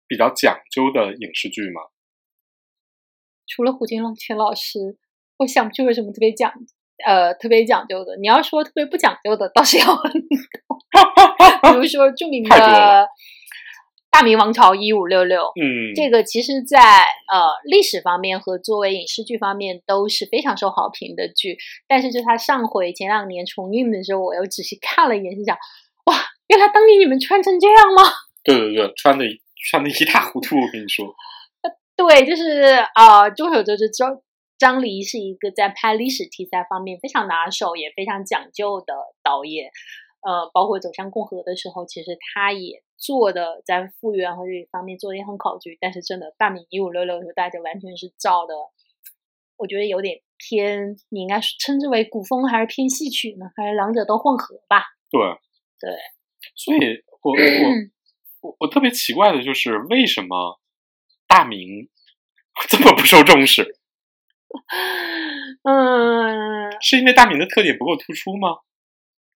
[0.08, 1.80] 比较讲究的影视剧吗？
[3.46, 4.98] 除了胡金铨老师，
[5.38, 6.52] 我想不出有什么特别讲，
[7.06, 8.16] 呃，特别讲究的。
[8.20, 12.56] 你要说特别不讲究的，倒是要很多， 比如说著名的
[14.16, 15.42] 《大明王朝一五六六》。
[15.60, 21.58] 嗯，这个其实，在呃历史方面和作为影视剧方面都是非常受好评的剧。
[21.86, 25.54] 但是，就他上回前两年重映的时候，我又仔细看了一眼，心想：
[26.06, 26.16] 哇，
[26.48, 28.04] 原来当年你们穿成这样吗？
[28.42, 29.26] 对对对，穿的
[29.68, 31.14] 穿的一塌糊涂，我跟你说。
[31.94, 34.18] 对，就是啊，众所周知，张
[34.56, 39.70] 张黎是一个在拍历史题材方面非常拿手也非常讲究的导演。
[40.26, 45.78] 呃，包括走向共和的时候，其实他也做的在复原和这一方面做的也很考据。
[45.80, 48.54] 但是真的，大明一五六六的时候，大家完全是照的，
[49.56, 53.46] 我觉得有点偏，你应该称之为古风还是偏戏曲呢？
[53.54, 54.84] 还是两者都混合吧？
[55.10, 55.20] 对
[55.80, 55.96] 对，
[56.56, 57.38] 所以我我
[58.40, 60.60] 我我特别奇怪的就是为什么。
[61.28, 61.88] 大明
[62.70, 63.78] 这么不受重视，
[65.64, 68.60] 嗯，是因为大明的特点不够突出吗？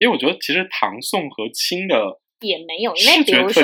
[0.01, 3.63] 因为我觉得其实唐宋和清的也没有，因为比如说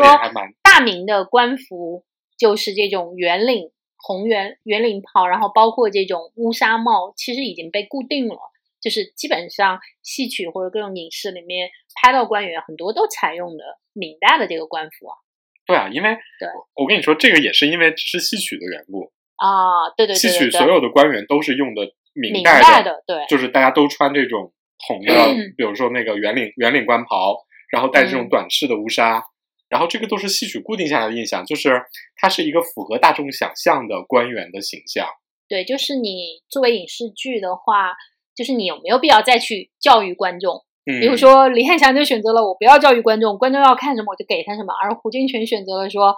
[0.62, 2.04] 大明的官服
[2.38, 8.36] 就是这种圆领红圆圆领袍，然后包括这种乌纱帽，其实已经被固定了，
[8.82, 15.16] 就是基本上戏曲或者各种影视里面拍到官员很多都采用的明代的这个官服啊。
[15.64, 19.88] 对啊，因为对，我跟你说，这个也是因为这是戏曲的缘故啊。
[19.96, 25.12] 对对对，戏曲所有的官员都是用的明代的，对，就是大家都穿这种红的，
[25.56, 27.36] 比如说那个圆领圆领官袍，
[27.70, 29.24] 然后戴这种短式的乌纱，
[29.68, 31.82] 然后这个都是戏曲固定下来的印象，就是
[32.16, 35.06] 它是一个符合大众想象的官员的形象。
[35.48, 37.94] 对，就是你作为影视剧的话，
[38.34, 40.64] 就是你有没有必要再去教育观众？
[40.84, 46.14] 比如说，李汉祥就选择了我不要教育观众，观众要看什么我就给他什么；而胡金铨选择了说，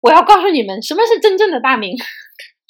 [0.00, 1.94] 我要告诉你们什么是真正的大明。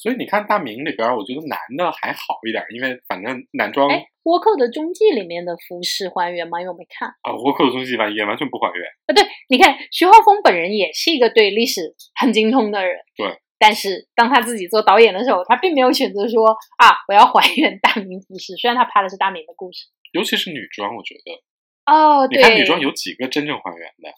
[0.07, 3.91] 所以你看大明里边，我觉得男的还好一点，因为反正男装。
[3.91, 6.61] 哎，倭寇的踪迹里面的服饰还原吗？
[6.61, 7.09] 因为我没看。
[7.23, 8.87] 啊，倭寇的踪迹完也完全不还原。
[9.07, 12.95] 啊，对，你看徐浩峰本人也是一个对历史很精通的人。
[13.17, 13.27] 对。
[13.59, 18.55] 但是当他自己做导演的时候，他并没有选择说啊，我要还原大明服饰。
[18.55, 19.89] 虽然他拍的是大明的故事。
[20.13, 24.15] 尤其是女装，我觉得哦，你看女装有几个真正还原的？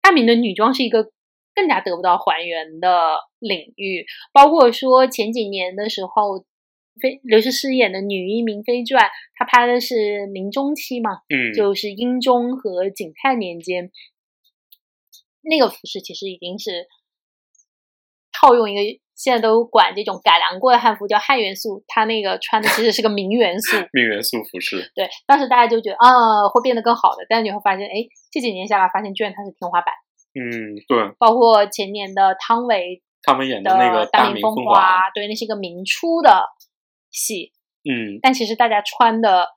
[0.00, 1.10] 大明的女装是一个
[1.54, 6.44] 更加得不到还原的领域，包括说前几年的时候，
[7.00, 13.90] 非刘诗诗演的《女医明妃传》，她拍的是明中期嘛，嗯，就是英宗和景泰年间，
[15.42, 16.86] 那个服饰其实已经是
[18.32, 19.00] 套用一个。
[19.16, 24.90] 现在都管这种改良过的汉服叫汉元素，他那个穿的其实是个明元素， 明元素服饰。
[24.92, 27.94] 对，当时大家就觉得啊，会变得更好的，但是你会发现，哎，
[28.32, 29.94] 这几年下来，发现居然它是天花板。
[30.34, 31.14] 嗯，对。
[31.18, 36.48] 包括前年的汤唯，他们演的那个《大明风华》，对，那是一个明初的
[37.10, 37.52] 戏。
[37.84, 38.18] 嗯。
[38.20, 39.48] 但其实大家穿的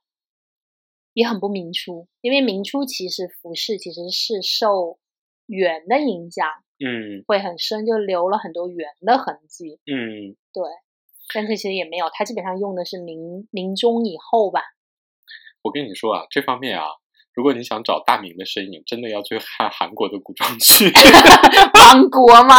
[1.13, 4.99] 也很不明初，因为明初其实服饰其实是受
[5.47, 6.47] 元的影响。
[6.79, 9.79] 嗯，会很深，就留了很多元的痕迹。
[9.87, 10.63] 嗯，对。
[11.33, 14.61] 但这其实也没有，他基本上用的是明明中以后吧。
[15.63, 16.85] 我跟你说啊，这方面啊，
[17.37, 20.91] 如果你想找大明的身影，真的要去看韩国的古装剧。
[21.77, 22.55] 亡国吗？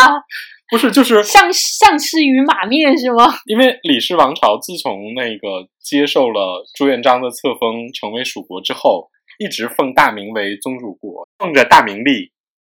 [0.71, 3.25] 不是，就是像像吃鱼马面是吗？
[3.47, 9.11] 因为李氏王朝自从那个接受了朱元璋的册封，成为蜀国之后，
[9.41, 12.31] 一直奉大明为宗主国，奉着大明历，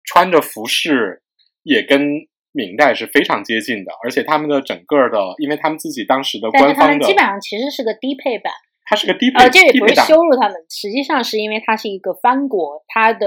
[0.05, 1.23] 穿着服饰
[1.63, 2.03] 也跟
[2.51, 8.53] 明代是非常接近的，而且他们的整个的，因为他们自己当时的官方的，基本上其实是个低配版，
[8.93, 13.27] 它是个低配，呃，这也不是羞辱他们，实际上是因为它是一个藩国，它的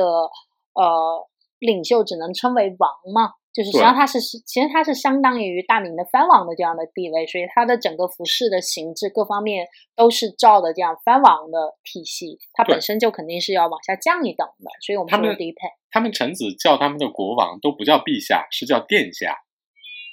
[0.76, 3.32] 呃领袖只能称为王嘛。
[3.52, 15.70] 就是实际上它是是，其实它是相当于大明的藩王的这样的地位，所以它的整个服饰的形制各方面都是照的这样藩王的体系，它本身就肯定是要往下降一等的，所以我们他们低配。
[15.90, 19.38] 他们臣子叫他们的国王都不叫陛下，是叫殿下。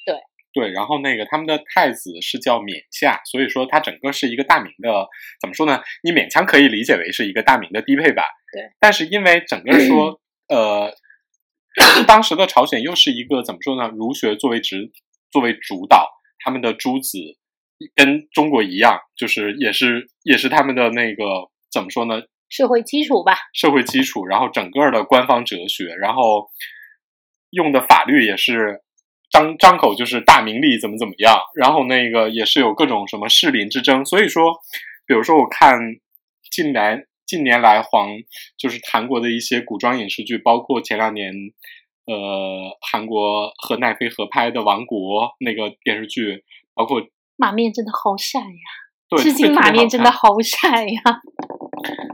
[0.07, 0.15] 对
[0.53, 5.09] 对，然后那个他们的太子是叫冕下，所以说他整个是一个大明的，
[5.41, 5.81] 怎么说呢？
[6.03, 8.25] 你勉强可以理解为是一个大明的低配版。
[8.53, 10.95] 对，但是因为整个说 呃。
[12.07, 13.89] 当时的朝鲜又是一个怎么说呢？
[13.89, 14.93] 儒学作为执
[15.31, 16.07] 作为主导，
[16.45, 17.19] 他们的诸子
[17.95, 21.25] 跟中国一样，就是也是也是他们的那个
[21.73, 22.21] 怎么说呢？
[22.51, 23.39] 社会基础吧。
[23.55, 26.51] 社会基础，然后整个的官方哲学，然后
[27.49, 28.83] 用的法律也是
[29.33, 34.05] 张张口就是大名利怎么怎么样，然后那个也是有各种什么士林之争。
[34.05, 34.53] 所以说，
[35.07, 35.77] 比如说我看
[36.51, 37.07] 近来。
[37.25, 38.11] 近年来，黄
[38.59, 41.33] 就是韩国的一些古装影视剧，包括前两年，
[42.05, 47.01] 呃，韩国和奈飞合拍的《王国》那个电视剧，包括
[47.37, 48.69] 马面真的好闪呀！
[49.09, 51.01] 对，至今马面真的好闪呀！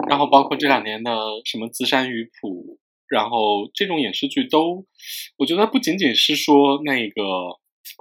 [0.08, 1.10] 然后包括这两年的
[1.44, 2.48] 什么《资山鱼谱》，
[3.09, 4.86] 然后这种影视剧都，
[5.36, 7.22] 我觉得不仅仅是说那个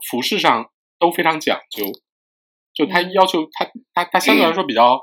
[0.10, 1.86] 服饰上都非常讲究，
[2.74, 5.00] 就他要求他他他相对来说比较。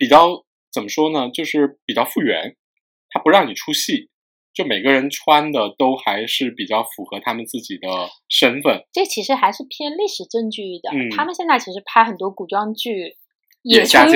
[0.00, 1.28] 比较怎么说呢？
[1.28, 2.54] 就是比较复原，
[3.10, 4.08] 他不让你出戏，
[4.54, 7.88] 就每个人穿的都还是比较符合他们自己的
[8.28, 8.86] 身份。
[8.92, 10.92] 这其实还是偏历史证据的。
[11.16, 13.16] 他们现在其实拍很多古装剧，
[13.64, 14.08] 也从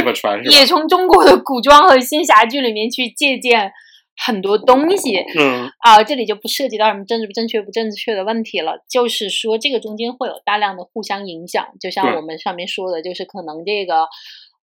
[0.45, 3.73] 也从中国的古装和仙侠剧里面去借鉴
[4.17, 5.17] 很多东西。
[5.39, 11.67] 嗯啊，这里就不涉及到什么政治不正确不正确的问题了，就是说这个中间会有大量的互相影响。
[11.81, 14.07] 就像我们上面说的，就是可能这个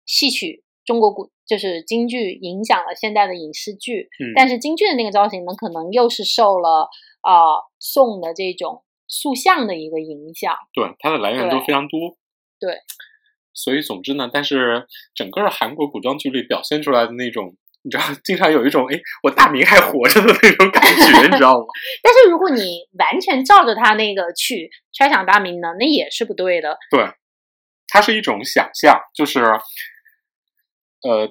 [0.06, 0.62] 戏曲。
[0.86, 6.90] 中国古就是京剧影响了现代的影视剧，但是京剧的那个造型呢，可能又是受了
[7.22, 10.54] 啊宋的这种塑像的一个影响。
[10.74, 12.18] 对，它的来源都非常多。
[12.60, 12.76] 对，
[13.54, 21.64] 所以总之呢，但是整个韩国古装剧里表现出来的那种，你知道，经常有一种哎，我大明还活着的那种感觉，你知道吗？
[22.02, 26.76] 但是如果你完全照着他那个去揣想大明呢，那也是不对的。
[26.90, 27.06] 对，
[27.86, 29.44] 它是一种想象，就是。
[31.06, 31.28] 呃，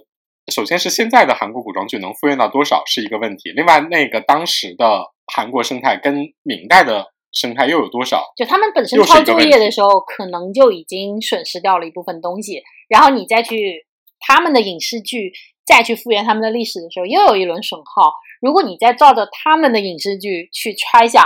[0.53, 3.49] 首先是现在的韩国古装剧能复原到多少是一个问题。
[3.55, 8.21] 另外，那个当时的韩国生态跟明代的生态又有多少？
[8.37, 12.61] 就他们本身抄作业的时候，可能就已经损失掉了一部分东西。
[12.87, 13.87] 然后你再去
[14.19, 15.33] 他们的影视剧
[15.65, 18.13] 再去复原他们的历史的时候，又有一轮损耗。
[18.41, 21.23] 如果你再照着他们的影视剧去揣想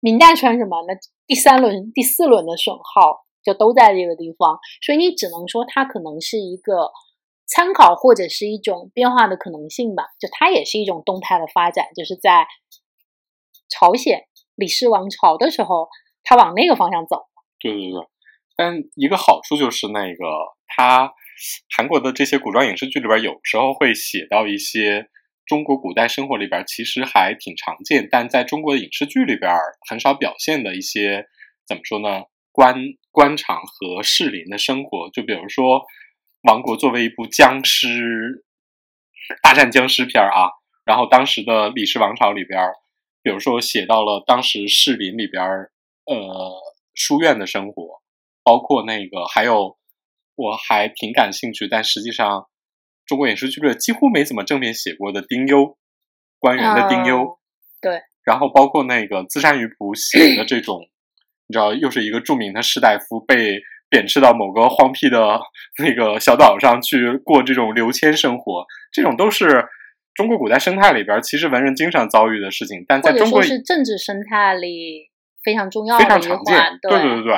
[0.00, 0.94] 明代穿什么，那
[1.26, 4.58] 第三轮、第四轮的损耗就都在这个地方。
[4.82, 6.90] 所以你只能说它可能是一个。
[7.50, 12.46] 参考或者是一种变化的可能性吧，就它也是一种动态的发展，就是在
[13.70, 14.24] 朝鲜
[14.54, 15.88] 李氏王朝的时候，
[16.22, 17.22] 它往那个方向走。
[17.58, 18.06] 对对对，
[18.54, 20.24] 但一个好处就是那个
[20.66, 21.10] 它
[21.76, 25.08] 韩国的这些古装影视剧里边，有时候会写到一些
[25.46, 29.52] 中国古代生活里边其实还挺常见，但在中国的影视剧里边
[29.88, 31.26] 很少表现的一些
[31.66, 32.24] 怎么说呢？
[32.52, 32.74] 官
[33.10, 35.82] 官场和士林的生活，就比如说。
[36.42, 38.44] 王国作为一部僵尸
[39.42, 40.50] 大战僵尸片啊，
[40.84, 42.62] 然后当时的李氏王朝里边，
[43.24, 45.42] 比如说写到了当时士林里边
[46.06, 46.52] 呃
[46.94, 48.00] 书院的生活，
[48.44, 49.76] 包括那个还有
[50.38, 52.46] 我还挺感兴趣，但实际上
[53.04, 55.76] 中国影视剧里几乎没怎么正面写过的丁忧，
[56.38, 57.38] 官员的丁忧，
[57.82, 60.78] 对，然后包括那个资山鱼谱写的这种，
[61.48, 63.60] 你知道又是一个著名的士大夫被。
[63.90, 65.40] 贬斥到某个荒僻的
[65.78, 69.64] 那个小岛上去过这种流迁生活，这种都是
[70.12, 75.08] 中国古代生态里边其实文人经常遭遇的事情，但在中国是政治生态里
[75.42, 76.78] 非常重要、非常常见。
[76.82, 77.32] 对对对对，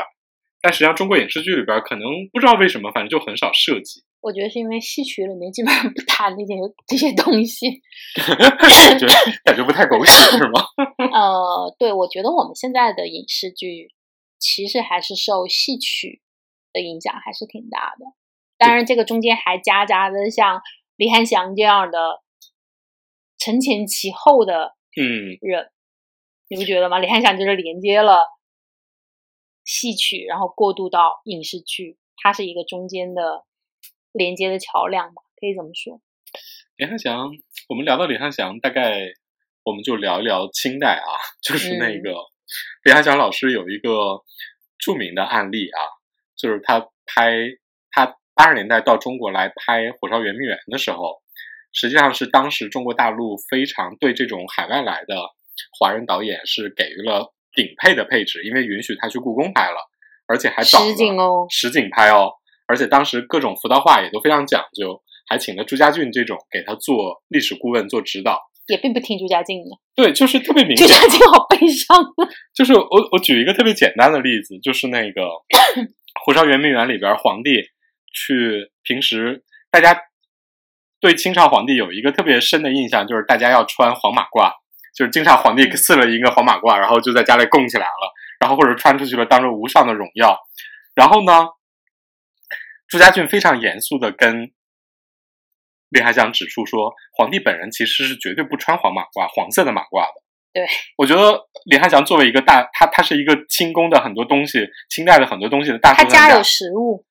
[0.63, 4.03] 但实际上中国影视剧里边可能不知道为什么，反正就很少涉及。
[4.21, 6.55] 我觉得是因为戏曲里面基本上不谈那些
[6.87, 7.81] 这些东西，
[8.61, 9.07] 感觉
[9.45, 10.61] 感觉不太狗血是吗？
[11.13, 13.89] 呃，对，我觉得我们现在的影视剧
[14.39, 16.21] 其实还是受戏曲。
[16.73, 18.07] 的影响还是挺大的。
[18.57, 20.61] 当然，这个中间还夹杂着像
[20.95, 22.21] 李翰祥这样的
[23.39, 25.69] 承前启后的嗯人，
[26.49, 27.01] 你不觉得吗？
[27.01, 28.21] 李翰祥就是连接了
[29.71, 33.45] 戏曲，然后过渡到影视剧，它是一个中间的
[34.11, 36.01] 连接的桥梁吧，可以这么说。
[36.75, 37.31] 李翰祥，
[37.69, 39.13] 我们聊到李翰祥，大概
[39.63, 41.07] 我们就聊一聊清代啊，
[41.41, 42.17] 就是那个
[42.83, 44.23] 李翰祥老师有一个
[44.77, 45.79] 著名的案例啊，
[46.37, 47.37] 就是他拍
[47.93, 51.23] 他八十年代到中国来拍《火烧圆明园》的时候，
[51.73, 55.15] 实际上是当时中国大陆非常对这种海外来的
[55.79, 59.77] 华人导演是给予了顶配的配置，因为允许他去故宫拍了，
[60.27, 62.33] 而且还找实景哦，实景拍哦，
[62.67, 65.03] 而且当时各种服道化也都非常讲究。
[65.29, 69.71] 还请了朱家俊这种给他做历史顾问做指导，也并不听朱家俊的。
[69.95, 70.85] 对，就是特别明显。
[70.85, 72.05] 朱家俊好悲伤。
[72.53, 75.23] 就是我我举一个特别简单的例子，就是那个
[76.25, 77.63] 《火烧圆明园》里边，皇帝
[78.13, 79.97] 去平时大家
[81.01, 84.51] 对清朝皇帝有一个特别深的印象，就是大家要穿黄马褂，
[84.95, 90.39] 就是经常皇帝赐了一个黄马褂，然后就在家里供起来了，然后或者穿出去了当做无上的荣耀。
[90.95, 91.49] 然后呢，
[92.89, 94.53] 朱家俊非常严肃的跟。
[95.93, 100.23] 李翰祥指出说，皇帝本人其实是绝对不穿黄马褂、黄色的马褂的。
[100.53, 100.65] 对，
[100.97, 105.93] 我觉得李翰祥作为一个大，他他是一个清宫的很多东西，清代的很多东西的大。
[105.93, 107.05] 他家有实物，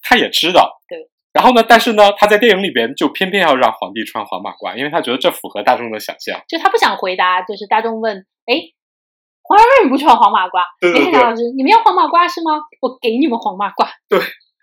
[0.00, 0.80] 他也知道。
[0.86, 1.10] 对。
[1.32, 1.64] 然后呢？
[1.66, 6.40] 但是呢，他在电影里边就偏偏要让皇帝穿黄马褂，因为他觉得这符合大众的想象。
[6.46, 8.54] 就他不想回答，就是大众问：“哎，
[9.42, 10.60] 皇上为什么不穿黄马褂？”
[10.92, 12.60] 李翰祥老师，你们要黄马褂是吗？
[12.80, 13.88] 我给你们黄马褂。
[14.08, 14.20] 对。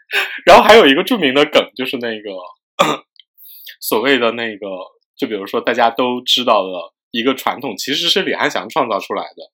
[0.45, 2.30] 然后还有一个著名的梗，就是那个。
[3.82, 4.67] 所谓的那个，
[5.17, 6.70] 就比如说大家都知道的
[7.11, 9.51] 一个传统，其实是李翰祥创造出来的。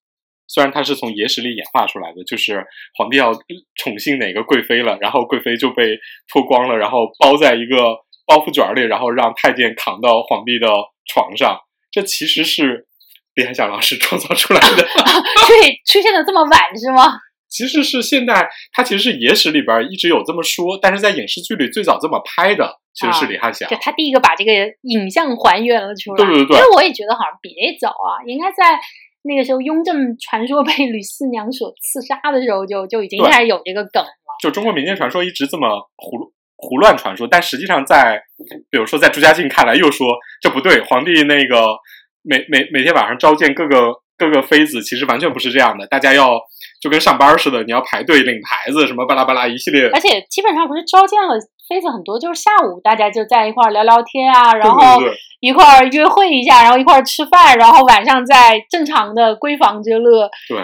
[0.48, 2.66] 虽然它是从野史里演化出来的，就是
[2.98, 3.32] 皇帝要
[3.76, 5.98] 宠幸哪个贵妃了，然后贵妃就被
[6.32, 10.68] 脱光了，然后包在一个包袱卷里，然后让太监扛到皇帝的
[11.12, 11.58] 床上。
[11.92, 12.88] 这其实是
[13.36, 14.76] 李翰祥老师 创造出来的。
[15.48, 17.20] 对，出现的这么晚是吗？
[17.48, 22.80] 其实是现代，它其实是野史里边一直有这么说，但是在影视剧里最早这么拍的。
[22.96, 26.26] 其实是李翰祥，就他第一个把这个影像还原了出来。
[26.26, 28.80] 对对对，因为我也觉得好像比那早啊，应该在
[29.28, 34.10] 那个时候雍正传说被吕四娘所刺杀的时候，就就已经开始有这个梗了。
[34.42, 35.68] 就中国民间传说一直这么
[35.98, 38.22] 胡胡乱传说，但实际上在
[38.70, 40.08] 比如说在朱家靖看来，又说
[40.42, 41.76] 这不对，皇帝那个
[42.22, 46.40] 每每每天晚上召见各个各个妃子，其实完全不是这样的，大家要
[46.80, 51.36] 就跟上班似的，你要排队领牌子，什么巴拉巴拉一系列，而且基本上不是召见了。
[51.68, 55.02] 妃子很多，就是下午大家就在一块儿聊聊天啊，然后
[55.46, 60.28] 一块儿约会一下，然后一块儿吃饭，然后晚上再正常的闺房之乐。
[60.50, 60.58] 对，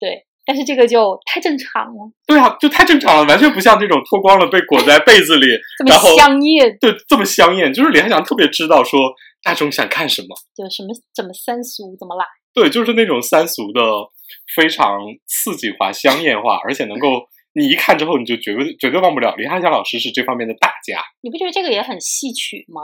[0.00, 2.10] 对，但是这个就太正常了。
[2.26, 5.46] 对啊，就太正常了，完全不像这种脱光了被裹在被子里，
[5.78, 6.76] 这么香艳。
[6.80, 8.98] 对，这么香艳，就是李翰祥特别知道说
[9.40, 12.24] 大众想看什么，就什么怎么三俗怎么来。
[12.52, 13.80] 对，就是那种三俗的
[14.56, 14.98] 非常
[15.28, 17.28] 刺激化、香艳化，而且能够。
[17.54, 21.02] 你一看之后，你就绝对绝对忘不了李汉祥老师是这方面的大家。
[21.22, 22.82] 你不觉得这个也很戏曲吗？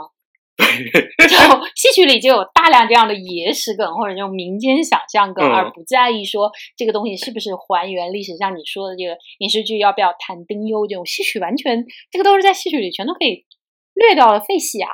[1.17, 1.35] 对，就
[1.75, 8.35] 戏曲里就有大量这样的野史梗或者这种民间想象梗，而不在意说这个东西是不是还原历史。
[8.37, 13.45] 像你说的这个影视剧要不要谈丁忧这种戏曲，完全这个都是在戏曲里全都可以
[13.93, 14.89] 略掉了废戏啊。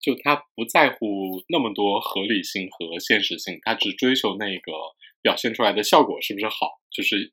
[0.00, 0.96] 就他不在乎
[1.48, 4.72] 那么多合理性和现实性，他只追求那个
[5.20, 7.32] 表现出来的效果是不是好，就是。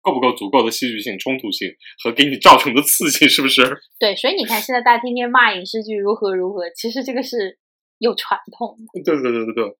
[0.00, 1.68] 够不够足够的戏剧性、冲突性
[2.02, 3.62] 和给你造成的刺激，是不是？
[3.98, 7.58] 对，所以你看，现在大家天天骂影视剧如何如何，其实这个是
[7.98, 9.02] 有传统的。
[9.02, 9.76] 对对对对对。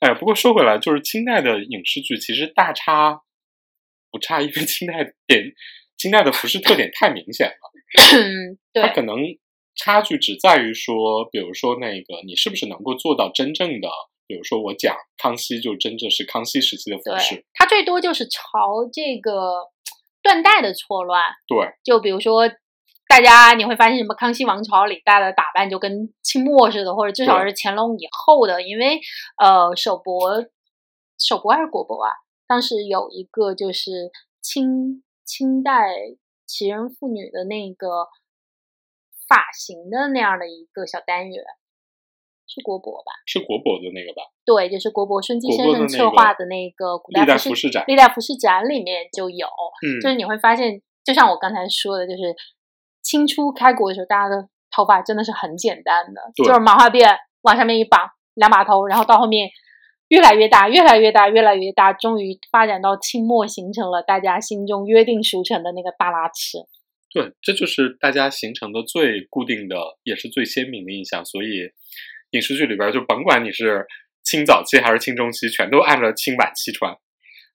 [0.00, 3.20] 哎，不过说回来，就是清代的影视剧其实大差
[4.10, 5.52] 不差，因为清代点
[5.98, 7.70] 清代的服饰特点太明显了。
[8.80, 9.16] 它可能
[9.76, 13.88] 差距只在于说，比如说那个，你是不是能够做到真正的。
[14.30, 17.44] 比如说，我讲康熙，就真正是康熙时期的服饰。
[17.52, 19.66] 它最多就是朝这个
[20.22, 21.20] 断代的错乱。
[21.48, 22.48] 对，就比如说，
[23.08, 28.62] 大家你会发现，什么康熙王朝里大家的打扮就跟清末似的，或者至少是乾隆以后的。
[28.62, 29.00] 因为
[29.42, 30.46] 呃，首博、
[31.18, 32.12] 首博还是国博啊？
[32.46, 35.88] 当时有一个就是清清代
[36.46, 38.06] 奇人妇女的那个
[39.26, 41.44] 发型的那样的一个小单元。
[42.52, 43.12] 是国博吧？
[43.26, 44.26] 是国博的那个吧？
[44.44, 47.84] 对，就是国博孙基先生策划的那个古代服饰展。
[47.86, 49.46] 历代服饰展里面就有，
[49.86, 52.34] 嗯，就是你会发现，就像我刚才说的，就是
[53.02, 59.48] 清初开国的时候，大家的头发真的是很简单的，就是麻花辫往上面一绑，两把头，然后到后面
[60.08, 66.58] 越来越大，越来越大，越来越大，终于发展到清末，形成了大家心中约定俗成的那个大拉翅。
[67.12, 71.24] 对，这就是大家形成的最固定的，也是最鲜明的印象。
[71.24, 71.68] 所以
[72.30, 73.86] 影视剧里边就甭管你是
[74.22, 76.96] 清早期还是清中期，全都按照清晚期穿。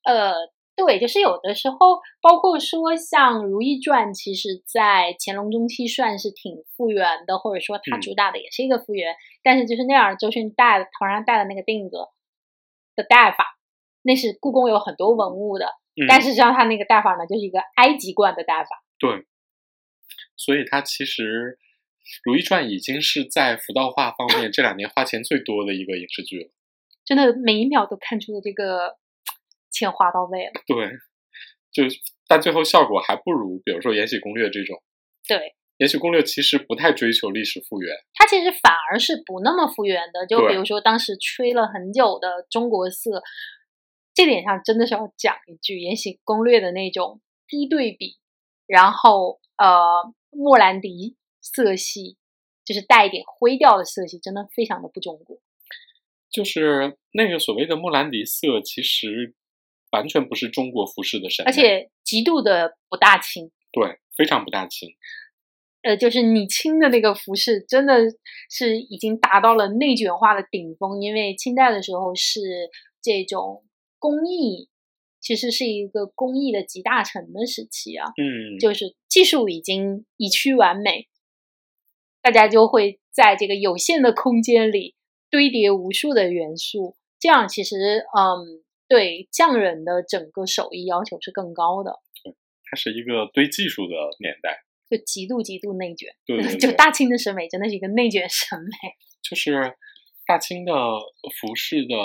[0.03, 0.33] 呃，
[0.75, 1.77] 对，就是有的时候，
[2.21, 9.15] 包括说像《如懿传》，其实在乾隆中期算是挺复原的，或者说它主打的也是一个复原。
[9.41, 11.97] 但是就是那样，周迅戴头上戴的那个锭子
[12.95, 13.57] 的戴法，
[14.01, 15.67] 那是故宫有很多文物的。
[16.09, 18.83] 但是像他那个戴法呢，就是一个埃及冠的戴法。
[18.99, 19.25] 对，
[20.35, 21.57] 所以它其实
[22.23, 26.49] 《如懿传》已经是在服道化方面这两年花钱最多的一个影视剧了。
[27.05, 28.97] 真的每一秒都看出了这个
[29.71, 30.51] 钱花到位了。
[30.65, 30.89] 对，
[31.71, 31.83] 就
[32.27, 34.81] 但最后效果还不如，比如说《延禧攻略》这种。
[35.27, 35.37] 对，
[35.77, 40.25] 《延禧攻略》其实不太追求历史复原，它其实反而是不那么复原的。
[40.25, 43.21] 就比如说当时吹了很久的中国色。
[44.17, 48.15] 这点上真的是要讲一句，《延禧攻略》的那种低对比，
[48.65, 51.17] 然后呃，莫兰迪
[51.53, 52.17] 色系
[52.65, 55.37] 就是带一点灰调的色系，真的非常的不中国。
[56.31, 59.35] 就是那个所谓的莫兰迪色，其实
[59.91, 63.51] 完全不是中国服饰的审美，而且极度的不大清。
[63.71, 64.89] 对，非常不大清。
[65.83, 67.99] 呃，就是你清的那个服饰，真的
[68.49, 72.41] 是已经达到了内卷化的顶峰，因为清代的时候是
[73.01, 73.63] 这种。
[73.97, 74.69] 工艺
[75.19, 81.07] 其实是一个工艺的集大成的时期啊，嗯，就是技术已经已趋完美，
[82.25, 84.95] 大家就会在这个有限的空间里
[85.29, 91.99] 堆叠无数的元素，这样其实嗯，对匠人的整个手艺要求是更高的。
[92.23, 96.15] 对，它是一个堆技术的年代，就极度极度内卷。
[96.25, 98.71] 对， 就大清的审美真的是一个内卷审美。
[99.21, 99.75] 就是
[100.25, 100.73] 大清的
[101.39, 101.95] 服饰的。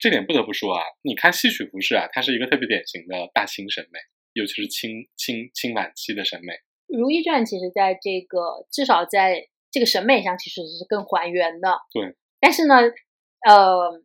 [0.00, 4.00] 这点不得不说啊，你看戏曲服饰啊，它是一个特别典型的大清审美，
[4.32, 6.52] 尤其是清清清晚期的审美。
[6.88, 11.78] 《如懿传》其实在这个至少在这个审美上其实是更还原的。
[11.92, 12.16] 对。
[12.40, 12.74] 但是呢，
[13.46, 14.02] 呃，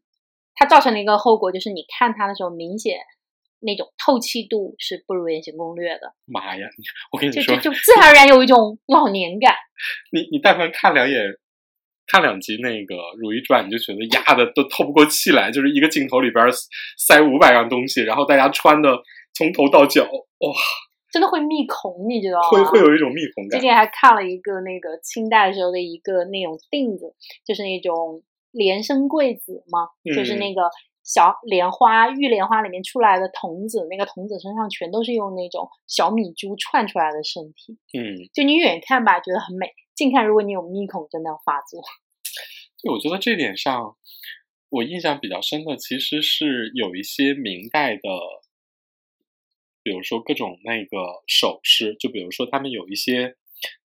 [0.56, 2.98] 它造成了一个后果，就是你看它的时候，明显
[3.60, 6.14] 那种透气度是不如《延禧攻略》的。
[6.26, 6.68] 妈呀！
[7.12, 9.56] 我跟你说，就就自然而然有一种 老年感。
[10.12, 11.20] 你你但凡看两眼。
[12.06, 16.46] 看两集那个《如懿传》，你就觉得压的都透不过气来，就是一个镜头里边
[16.98, 19.02] 塞五百样东西，然后大家穿的
[19.34, 20.52] 从头到脚，哇，
[21.14, 22.48] 真的会密孔，你知道吗？
[22.50, 23.52] 会会有一种密孔感。
[23.52, 27.14] 最近还看了一个那个清代时候的一个那种锭子，
[27.46, 30.64] 就是那种莲生贵子嘛，就是那个
[31.04, 37.78] 小莲花玉莲花里面出来的童子，那个童子身上全都是用那种小米珠串出来的身体。
[37.94, 39.68] 嗯，就你远看吧，觉得很美。
[39.94, 41.80] 近看，如果你有密孔，真的要发作。
[42.82, 43.96] 对，我觉得这点上，
[44.70, 48.02] 我印象比较深的，其实是有一些明代的，
[49.84, 53.36] 比如说各种那个首饰，就比如说他们有一些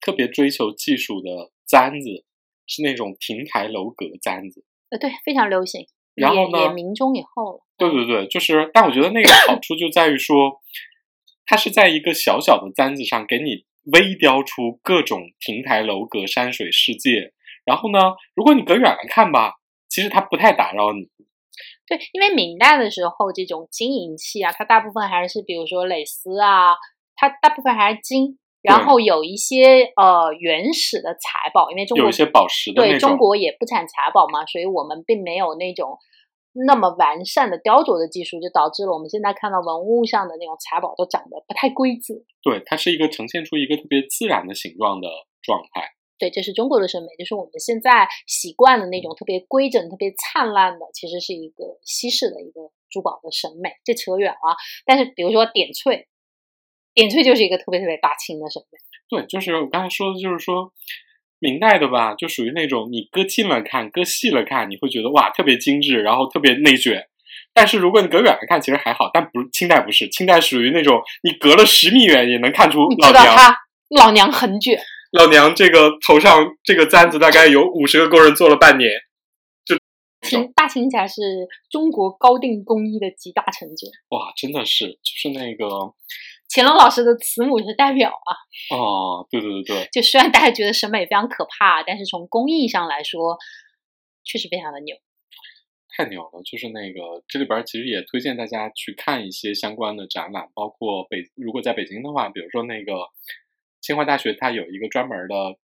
[0.00, 2.24] 特别追求技术的簪子，
[2.66, 4.64] 是那种亭台楼阁簪子。
[4.90, 5.86] 呃，对，非常流行。
[6.14, 6.62] 然后呢？
[6.62, 7.60] 也明中以后了。
[7.76, 10.60] 对对对，就是，但我觉得那个好处就在于说，
[11.44, 13.66] 它是在一个小小的簪子上给你。
[13.90, 17.32] 微雕出各种亭台楼阁、山水世界，
[17.64, 17.98] 然后呢，
[18.34, 19.54] 如果你隔远了看吧，
[19.88, 21.08] 其实它不太打扰你。
[21.88, 26.74] 对，因为明代的时候，这种金银器啊，它大部分还是比如说蕾丝啊，
[27.16, 35.98] 它大部分还是金，然后有一些呃原始的财宝，因为中国有一些宝石的对中国也不产财宝嘛，所以我们并没有那种。
[36.66, 42.14] 那么完善的雕琢的技术，就导致了我们现在看到文物上的那种财宝都长得不太规则。
[42.42, 45.06] 对，它是一个呈现出一个特别自然的形状的
[45.40, 45.86] 状态。
[46.18, 53.70] 对，这是中国的审美，就是我们现在习惯的那种特别规整、特别灿烂的，其实是一个西式的一个珠宝的审美。
[53.84, 56.08] 这扯远了，但是比如说点翠，
[56.94, 58.78] 点翠就是一个特别特别大清的审美。
[59.08, 60.72] 对，就是我刚才说的，就是说。
[61.40, 67.06] 明代的吧，就属于那种你搁近了看，搁细了看，你会觉得哇特别精致，然后特别内卷。
[67.54, 69.08] 但是如果你隔远了看，其实还好。
[69.14, 73.36] 但不，清代不是，清代属于那种你隔了十米远也能看出老娘。
[73.88, 74.80] 老娘很卷。
[75.12, 78.90] 老娘这个头上这个簪子大概有五十个工人做了半年。
[79.64, 79.76] 就
[80.28, 81.22] 清大清起来是
[81.70, 83.86] 中国高定工艺的集大成者。
[84.10, 85.94] 哇，真的是，就是那个。
[86.50, 88.32] 乾隆老师的慈母是代表啊！
[88.74, 93.36] 哦，对对对对，就虽然大家觉得审美非常可怕，但是从工艺上来说，
[94.24, 94.96] 确实非常的牛，
[95.94, 96.42] 太牛了！
[96.50, 102.94] 就是那个这里边其实也推荐大家去看一些相关的展览，包括北如果在北京的话，比如说那个
[103.88, 105.58] 清华大学它有一个专门的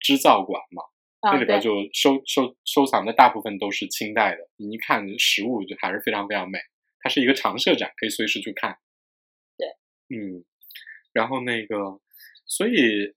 [0.00, 0.82] 织造馆嘛，
[1.20, 6.58] 那里边就收收收藏的大部分都是清代的，你一看实物就还是非常非常美。
[7.00, 8.78] 它是一个常设展，可以随时去看。
[9.58, 9.68] 对。
[10.08, 10.42] 嗯，
[11.12, 12.00] 然后那个，
[12.46, 13.14] 所以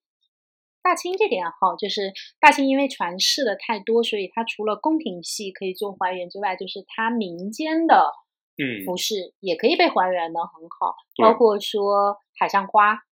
[0.83, 2.11] 大清这点好，就是
[2.41, 8.11] 大清因为传世的太多，所以它除了宫廷戏可以做还原之外，就是它民间的
[8.57, 13.06] 嗯服饰也可以被还原的很好，包括说海上花。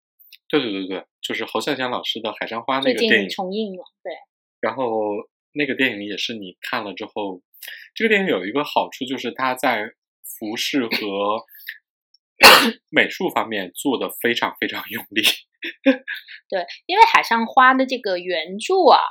[0.47, 4.13] 对对对对，就是侯孝贤老师的《海上花》那个电影重映了，对。
[4.61, 4.83] 然后
[5.53, 7.41] 那个电影也是你看了之后，
[7.95, 9.91] 这个电影有一个好处就是它在
[10.23, 11.43] 服饰和
[12.91, 15.23] 美术方面做的非常非常用力。
[16.47, 19.01] 对，因为《海上花》的这个原著啊，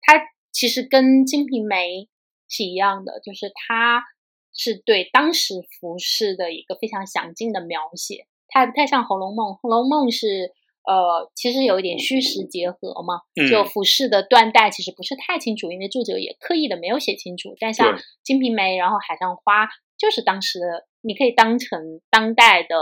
[0.00, 0.20] 它
[0.52, 2.06] 其实跟《金瓶梅》
[2.48, 4.04] 是一样的，就是它
[4.52, 10.52] 是对当时服饰的一个非常详尽的描写，它还不太像《红楼梦》，《红楼梦》是。
[10.86, 13.20] 呃，其实有一点虚实结合嘛，
[13.50, 17.56] 就服饰的断代其实不是太清楚，因为作者也刻意的没有写清楚。
[17.58, 19.64] 但像《金瓶梅》，然后《海上花》，
[19.96, 22.76] 就是当时的，你可以当成当代的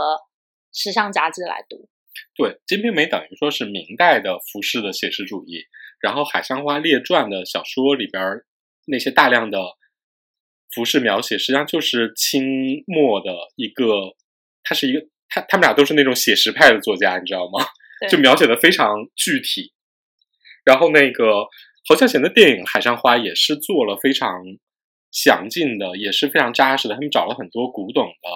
[0.73, 1.87] 时尚杂志来读。
[2.35, 5.63] 对，《金瓶梅》等于说是明代的服饰的写实主义，
[6.01, 8.41] 然后《海上花列传》的小说里边
[8.85, 9.59] 那些大量的
[10.75, 14.15] 服饰描写，实际上就是清末的一个，
[14.61, 17.65] 他是一个，他他们俩都是那种写实派的作家，你知道吗？
[18.09, 19.73] 就描写的非常具体，
[20.65, 21.47] 然后那个
[21.87, 24.41] 侯孝贤的电影《海上花》也是做了非常
[25.11, 26.95] 详尽的，也是非常扎实的。
[26.95, 28.29] 他们找了很多古董的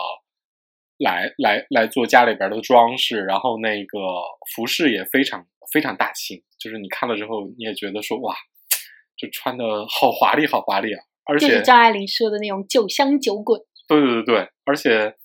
[0.97, 3.97] 来来来做家里边的装饰，然后那个
[4.55, 8.35] 服饰也非常非常大气，就是你看了之后你也觉得说哇，
[9.17, 10.99] 就穿的好华丽，好华丽啊！
[11.25, 15.15] 而且是张爱玲说的那种酒香酒滚，对对对对，而且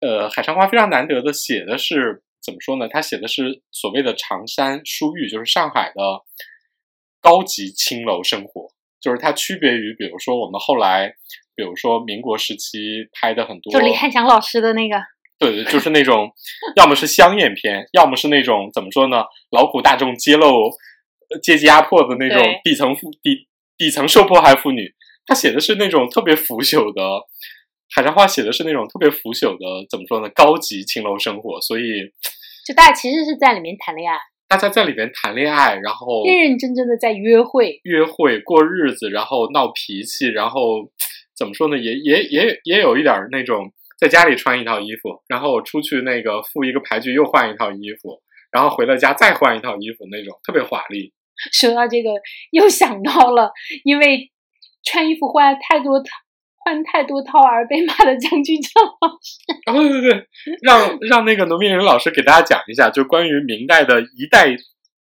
[0.00, 2.22] 呃，《海上花》非常难得的写的是。
[2.44, 2.86] 怎么说呢？
[2.88, 6.20] 他写的是所谓的长山书寓，就是上海的
[7.20, 8.68] 高级青楼生活，
[9.00, 11.14] 就是它区别于，比如说我们后来，
[11.56, 14.96] 比如说民国时期拍的很多，就李翰祥老师的那个，
[15.38, 16.30] 对对，就是那种
[16.76, 19.24] 要么是香艳片，要么是那种怎么说呢？
[19.50, 20.70] 劳苦大众揭露
[21.42, 24.94] 阶级压迫的那种底层妇底底层受迫害妇女。
[25.26, 27.02] 他写的是那种特别腐朽的。
[27.94, 30.28] 海上花写的是那种特别腐朽的，怎么说呢？
[30.34, 32.10] 高级青楼生活，所以
[32.66, 34.18] 就大家其实是在里面谈恋爱，
[34.48, 40.90] 大家在里面谈恋爱，然后认认真真的在约会，约会过日子，然后闹脾气，然后
[41.36, 41.78] 怎么说呢？
[41.78, 48.20] 也也也也有一点那种在家里穿一套衣服，然后出去那个赴一个牌局又换一套衣服，
[48.50, 51.12] 然后回到家再换一套衣服，那种特别华丽。
[51.52, 52.10] 说到这个，
[52.50, 53.52] 又想到了，
[53.84, 54.32] 因为
[54.82, 56.06] 穿衣服换太多套。
[56.64, 59.36] 换太多套而被骂的张居正老师，
[59.70, 60.26] 哦对对对，
[60.62, 64.56] 让让那个农民人老师给大家讲一下，就关于明代的一代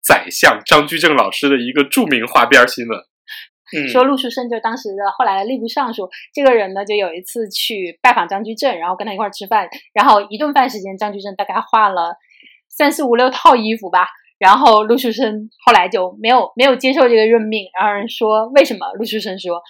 [0.02, 2.98] 宰相张居正老师的一个著名花边新闻。
[3.76, 12.16] 嗯，说陆树生就是当时的后来的吏部尚书，这个人呢就有一次去拜访张居正，然后跟他一块吃饭，然后一顿饭时间，张居正大概换了
[12.68, 14.08] 三四五六套衣服吧，
[14.38, 18.92] 然后陆树生后来就没有没有接受这个任命，然后人说为什么？
[18.98, 19.62] 陆树生说。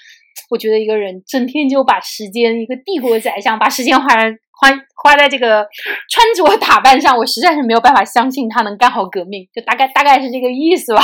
[0.50, 4.06] 我觉得一个人整天就把时间，一个帝国宰相把时间花
[4.50, 4.68] 花
[5.02, 5.66] 花在这个
[6.10, 11.02] 穿着打扮上，我实在是没有办法相信他能干好革命，就大概大概是这个意思吧。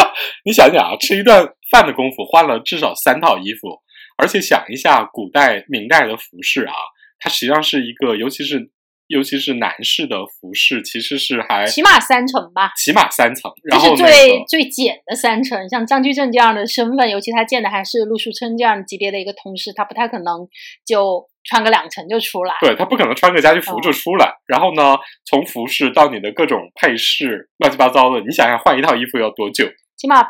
[0.46, 3.68] 你想想啊，吃一顿饭的功夫换了至少三套衣服，
[4.16, 6.72] 而且想一下古代明代的服饰啊，
[7.18, 8.70] 它实际上是一个，尤其是。
[9.06, 15.68] 尤其是男士的服饰，其实是还起码三层吧，起码三层，然后最最简的三层。
[15.68, 20.48] 像张居正这样的身份，尤其他见的还是陆树琛这样级别的一个同事，他不太可能
[20.86, 22.54] 就穿个两层就出来。
[22.60, 24.34] 对他不可能穿个家居服就出来。
[24.46, 24.96] 然后呢，
[25.26, 29.66] 从服饰到你的各种配饰，乱七八糟的，你想想换一套衣服要多久？
[29.96, 30.22] 起码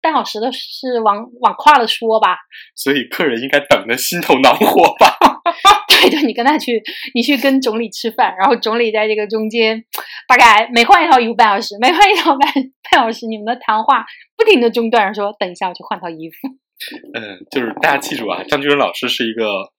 [0.00, 2.36] 半小时的是往往跨了说吧。
[2.76, 5.27] 所以客人应该等的心头恼火吧。
[6.00, 6.82] 对对，你跟他去，
[7.14, 9.84] 你去跟总理吃饭，然后总理在这个中间，
[10.26, 12.52] 大概每换一套衣服半小时，每换一套半
[12.90, 14.04] 半小时，你们的谈话
[14.36, 16.48] 不停的中断，说等一下我去换套衣服。
[17.14, 19.72] 嗯，就是大家记住啊，张居仁老师是一个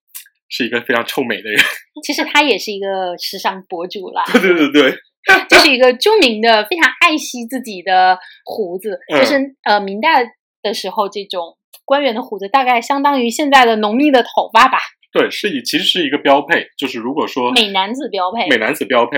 [0.50, 1.60] 是一个非常臭美的人。
[2.04, 4.24] 其实他也是一个时尚博主啦。
[4.34, 4.92] 对对对对，
[5.50, 10.26] 就是一个著名的非常爱惜自己的胡子，就是呃明代
[10.62, 14.78] 的时候这种官员的胡子，大概相当于现在的浓密的头发吧。
[15.12, 19.18] 对，是以其实是一个标配，就是如果说美男子标配，美男子标配，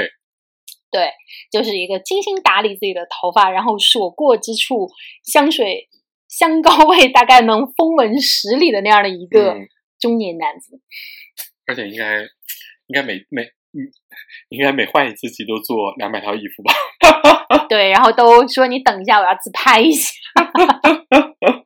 [0.89, 1.11] 对，
[1.51, 4.89] 就是一个精心打理自己的头发，然后所过之处
[5.23, 5.89] 香水
[6.29, 9.55] 香膏味大概能风闻十里的那样的一个
[9.99, 10.79] 中年男子，
[11.67, 12.21] 而且应该
[12.87, 13.91] 应该每每嗯
[14.49, 16.73] 应该每换一次机都做两百套衣服吧？
[17.67, 20.11] 对，然后都说你等一下，我要自拍一下。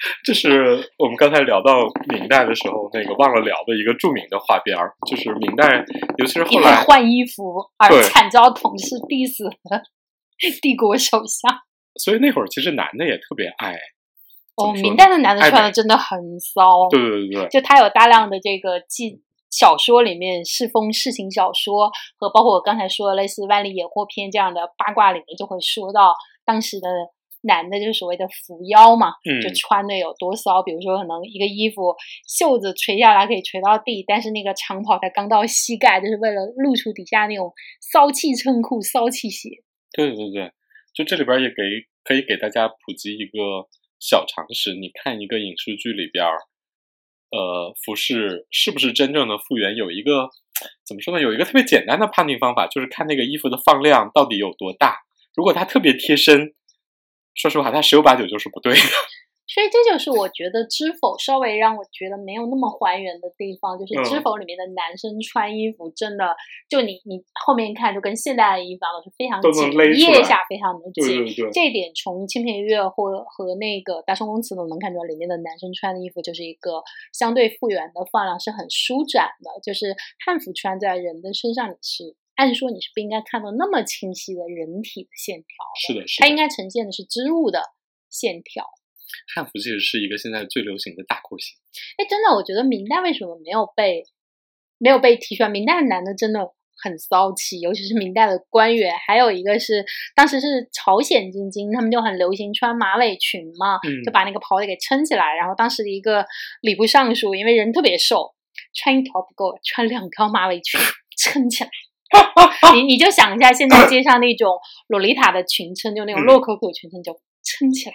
[0.24, 5.84] 这是我们刚才聊到明代的时候，那个忘了聊的一个著名的花边儿，就是明代，
[6.18, 9.82] 尤其是后来换衣服而惨遭同事 diss 的
[10.62, 11.60] 帝国首相。
[11.96, 13.76] 所以那会儿其实男的也特别爱。
[14.56, 16.88] 哦，明代的男的穿的真的很骚。
[16.88, 19.20] 对对对对，就他有大量的这个记
[19.50, 26.88] 小说里面世风世情小说，和包括我刚才说的类似《万历野获篇》这样的八卦里面，就会说到当时的
[27.42, 29.12] 男的，就是所谓的扶腰嘛，
[29.42, 30.62] 就穿的有多骚。
[30.62, 31.94] 比如说，可能一个衣服
[32.26, 39.48] 袖子垂下来可以垂到地，但是那个长袍才刚到膝盖，就是为了露出底下那种骚气衬裤、骚气鞋。
[39.92, 40.52] 对对对，
[40.94, 41.54] 就这里边也给
[42.04, 43.68] 可以给大家普及一个。
[44.02, 46.38] 小常识，你看一个影视剧里边儿，
[47.32, 49.76] 呃，服饰是不是真正的复原？
[49.76, 50.30] 有一个
[50.86, 51.20] 怎么说呢？
[51.20, 55.00] 有一个特别简单的判定方法，就是看那个衣服的放量到底有多大。
[55.36, 56.54] 如果它特别贴身，
[57.34, 58.80] 说实话，他十有八九就是不对的。
[59.50, 66.22] 所以这就是我觉得《知否》稍微让我觉得没有那么还原的地方，就是《知否》里面的男生穿衣服真的，
[66.70, 71.26] 就你你后面看就跟现代的衣服都是非常紧，腋下非常的紧。
[71.50, 76.78] 这一点从《清平乐》或和那个《大宋宫词》都能看出来，里面的男生穿的衣服就是一个
[77.12, 79.50] 相对复原的，放量是很舒展的。
[79.66, 87.60] 就是汉服穿在人的身上，你是按说你是不应该看到那么清晰的人体的线条的，是的，是它应该呈现的是织物的
[88.08, 88.64] 线条。
[89.34, 91.58] 汉服其实是一个现在最流行的大廓形。
[91.98, 94.04] 哎，真的，我觉得明代为什么没有被
[94.78, 95.50] 没有被提出来？
[95.50, 96.40] 明代的男的真的
[96.82, 98.94] 很骚气，尤其是明代的官员。
[99.06, 99.84] 还有一个是，
[100.16, 105.34] 当时是朝鲜进京，他们就很流行穿马尾裙嘛，就把那个袍子给撑起来。
[105.34, 106.24] 然后当时的一个
[106.62, 108.34] 礼部尚书，因为人特别瘦，
[108.72, 110.80] 穿一条不够，穿两条马尾裙
[111.18, 111.70] 撑起来。
[112.74, 114.58] 你你就想一下，现在街上那种
[114.88, 117.94] 洛丽塔的裙撑，就那种洛可可裙撑，就撑起来。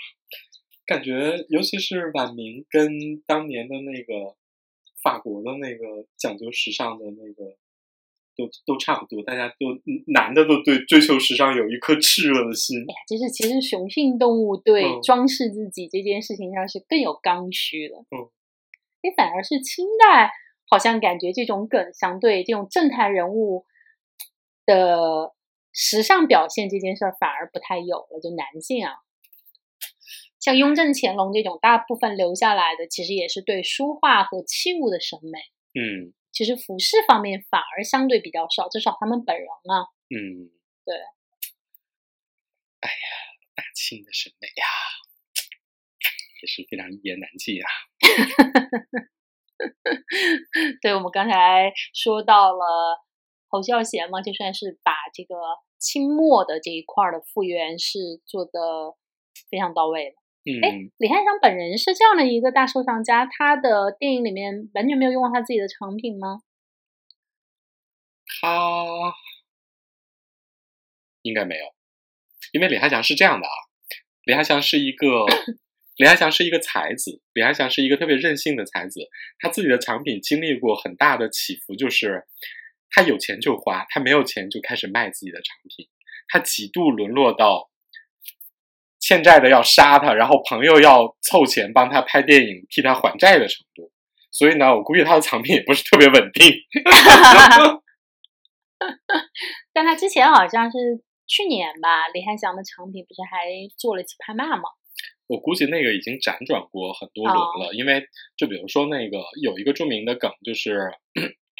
[0.86, 2.90] 感觉，尤其是晚明跟
[3.26, 4.36] 当年的那个
[5.02, 7.58] 法国的那个讲究时尚的那个，
[8.38, 9.24] 都都差不多。
[9.24, 9.56] 大家都
[10.14, 12.80] 男的都对追求时尚有一颗炽热的心。
[12.82, 17.96] 哎呀，就是其实雄性动物对装饰自己这件事情上是更有刚需的。
[18.12, 18.30] 嗯，
[19.02, 20.32] 哎，反而是清代，
[20.70, 23.66] 好像感觉这种梗相对这种正太人物
[24.66, 25.34] 的
[25.74, 28.94] 时尚表现这件事儿反而不太有了，就男性啊。
[30.40, 35.40] 像雍正、乾隆这种，大部分留下来的，其实也是对书画和器物的审美。
[35.74, 39.90] 嗯，其实服饰方面反而相对比较少，至少他们本人啊。
[40.10, 40.52] 嗯，
[40.86, 40.96] 对。
[42.82, 42.96] 哎呀，
[43.56, 44.66] 大清的审美呀，
[46.44, 47.68] 也是非常一言难尽啊。
[50.84, 53.04] 对，我们刚才说到了
[53.48, 55.36] 侯孝贤嘛，就算是把这个
[55.78, 58.96] 清末的这一块的复原是做的
[59.50, 60.16] 非常到位
[60.46, 60.62] 嗯。
[60.64, 66.40] 哎，李翰祥本人是这样的一个大收藏家，他的电影里面完全没有用过他自己的成品吗？
[68.42, 68.86] 他
[71.22, 71.66] 应该没有，
[72.52, 73.54] 因为李翰祥是这样的啊，
[74.26, 75.26] 李翰祥是一个
[75.98, 79.00] 李翰祥是一个才子，李翰祥是一个特别任性的才子，
[79.40, 82.26] 他自己的藏品经历过很大的起伏，就是
[82.96, 85.90] 他有钱就花，他没有钱就开始卖自己的产品，
[86.30, 87.70] 他几度沦落到。
[88.98, 93.92] 欠债的要杀他，然后朋友要凑钱帮他拍电影替他还债的程度，
[94.32, 96.52] 所以呢，我估计他的藏品也不是特别稳定。
[99.72, 103.46] 但他之前好像是去年吧，李翰祥的藏品不是还
[103.78, 104.64] 做了一次拍卖吗？
[105.28, 110.92] 我估计那个已经辗转过很多轮了，因为就比如说那个有一个著名的梗，就是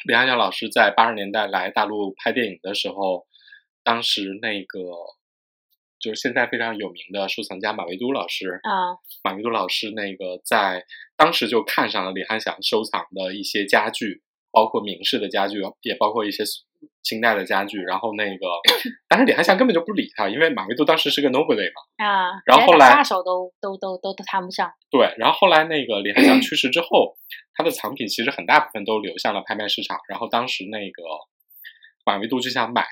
[0.06, 3.26] 李翰祥老师在八十年代来大陆拍电影的时候，
[3.82, 4.80] 当时那个。
[5.98, 10.84] 就是现在非常有名的收藏家马未都老师啊，马未都老师那个在
[11.16, 14.22] 当时就看上了李汉祥收藏的一些家具，
[14.56, 16.42] 包括明式的家具，也包括一些
[17.02, 17.82] 清代的家具。
[17.82, 18.46] 然后那个，
[19.06, 22.40] 但是李翰祥根本就不理他，因为马未都当时是个 nobody 嘛啊。
[22.46, 24.72] 然后后来大手都都都都都谈不上。
[24.90, 27.18] 对，然后后来那个李翰祥去世之后，
[27.54, 29.98] 他的藏品其实很大部分都流向了拍卖市场。
[30.08, 31.02] 然后当时那个
[32.06, 32.82] 马未都就想买。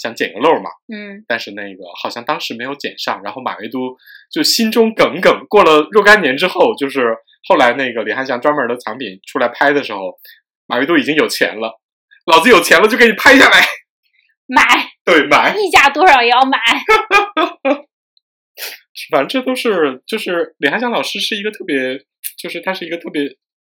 [0.00, 3.96] 想捡个漏嘛，嗯，但是那个好像当时没有捡上，然后马未都
[4.30, 5.44] 就心中耿耿。
[5.48, 7.16] 过了若干年之后，就是
[7.48, 10.16] 后来那个李翰祥专门的藏品出来拍的时候，
[10.68, 11.80] 马未都已经有钱了，
[12.26, 13.60] 老子有钱了就给你拍下来，
[14.46, 14.62] 买，
[15.04, 16.58] 对，买，溢价多少也要买。
[19.10, 22.04] 反正这都是，就是李翰祥老师是一个特别，
[22.38, 23.22] 就是他是一个特别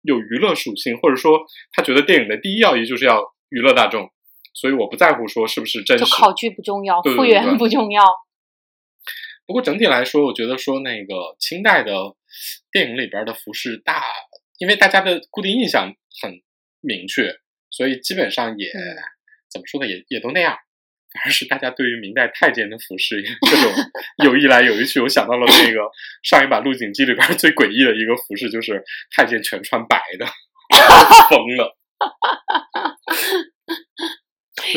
[0.01, 1.39] 有娱乐属性，或者说
[1.73, 4.09] 他觉得电影的第一要义就是要娱乐大众。
[4.53, 8.03] 所以我不在乎说是不是真实，考据不重要，复原不重要。
[9.45, 11.93] 不过整体来说，我觉得说那个清代的
[12.71, 14.03] 电影里边的服饰大，
[14.57, 15.93] 因为大家的固定印象
[16.23, 16.41] 很
[16.81, 17.33] 明确，
[17.69, 18.71] 所以基本上也
[19.51, 20.57] 怎么说呢，也也都那样。
[21.13, 23.71] 反而是大家对于明代太监的服饰各种
[24.25, 25.79] 有一来有一去，我想到了那个
[26.21, 28.83] 上一版《鹿鼎记》里边最诡异的一个服饰，就是
[29.15, 30.25] 太监全穿白的，
[31.29, 31.77] 疯了。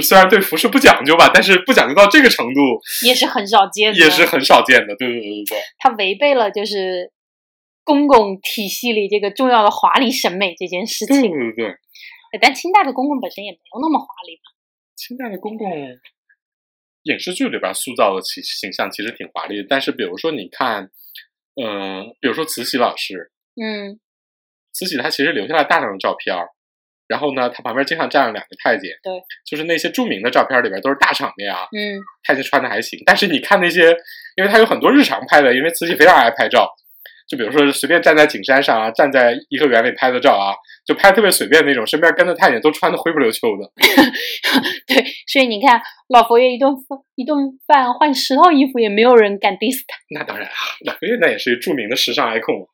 [0.02, 2.60] 虽然对服饰不讲究吧，但是不讲究到这个程度
[3.04, 4.94] 也是很少见，的，也是很少见的。
[4.94, 7.10] 对对对对对，它违背了就是
[7.90, 11.20] 公共体系里这个重要的华丽审美这件事情。
[11.20, 11.74] 对对对，
[12.40, 14.42] 但清代的公共本身也没有那么华丽吧？
[14.94, 15.68] 清代的公共
[17.02, 20.90] 影视剧里边塑造的形形象其实挺华丽的，但是比如说你看，
[21.60, 23.98] 嗯，比如说慈禧老师，嗯，
[24.72, 26.46] 慈禧她其实留下了大量的照片儿。
[27.08, 33.02] 然后呢，她旁边经常站了两个太监，对，就是那些著名的照片里边都是大场面啊，嗯，太监穿的还行。
[33.04, 33.90] 但是你看那些，
[34.36, 36.72] 因为他有很多日常拍的，因为慈禧非常爱拍照，
[37.30, 40.50] 就比如说随便站在景山上啊，站在颐和园里拍的照啊，
[40.84, 43.70] 就拍特别随便那种，身边跟着太监都穿的灰不溜秋的。
[44.88, 49.96] 对，所以你看老佛爷一顿饭一顿饭换十套衣服，也没有人敢 diss 他。
[50.10, 50.52] 那当然啊，
[50.84, 52.66] 老佛爷那也是著名的时尚 icon，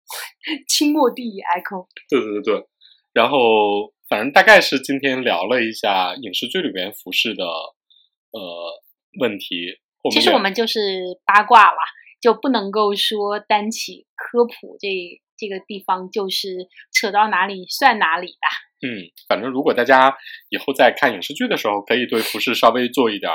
[0.66, 1.86] 清末第一 icon。
[2.08, 2.66] 对对对对。
[3.12, 8.80] 然后，反正大概是今天聊了一下影视剧里边服饰的呃
[9.20, 9.78] 问题。
[10.10, 10.80] 其实我们就是
[11.26, 11.78] 八卦了，
[12.20, 14.88] 就不能够说单起科普这
[15.36, 18.48] 这个地方就是扯到哪里算哪里吧。
[18.82, 20.16] 嗯，反正如果大家
[20.48, 23.30] 以后在看影视剧的时候，可以对服饰稍微做一点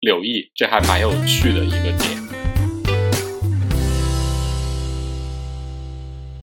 [0.00, 2.25] 留意，这还蛮有趣的一个点。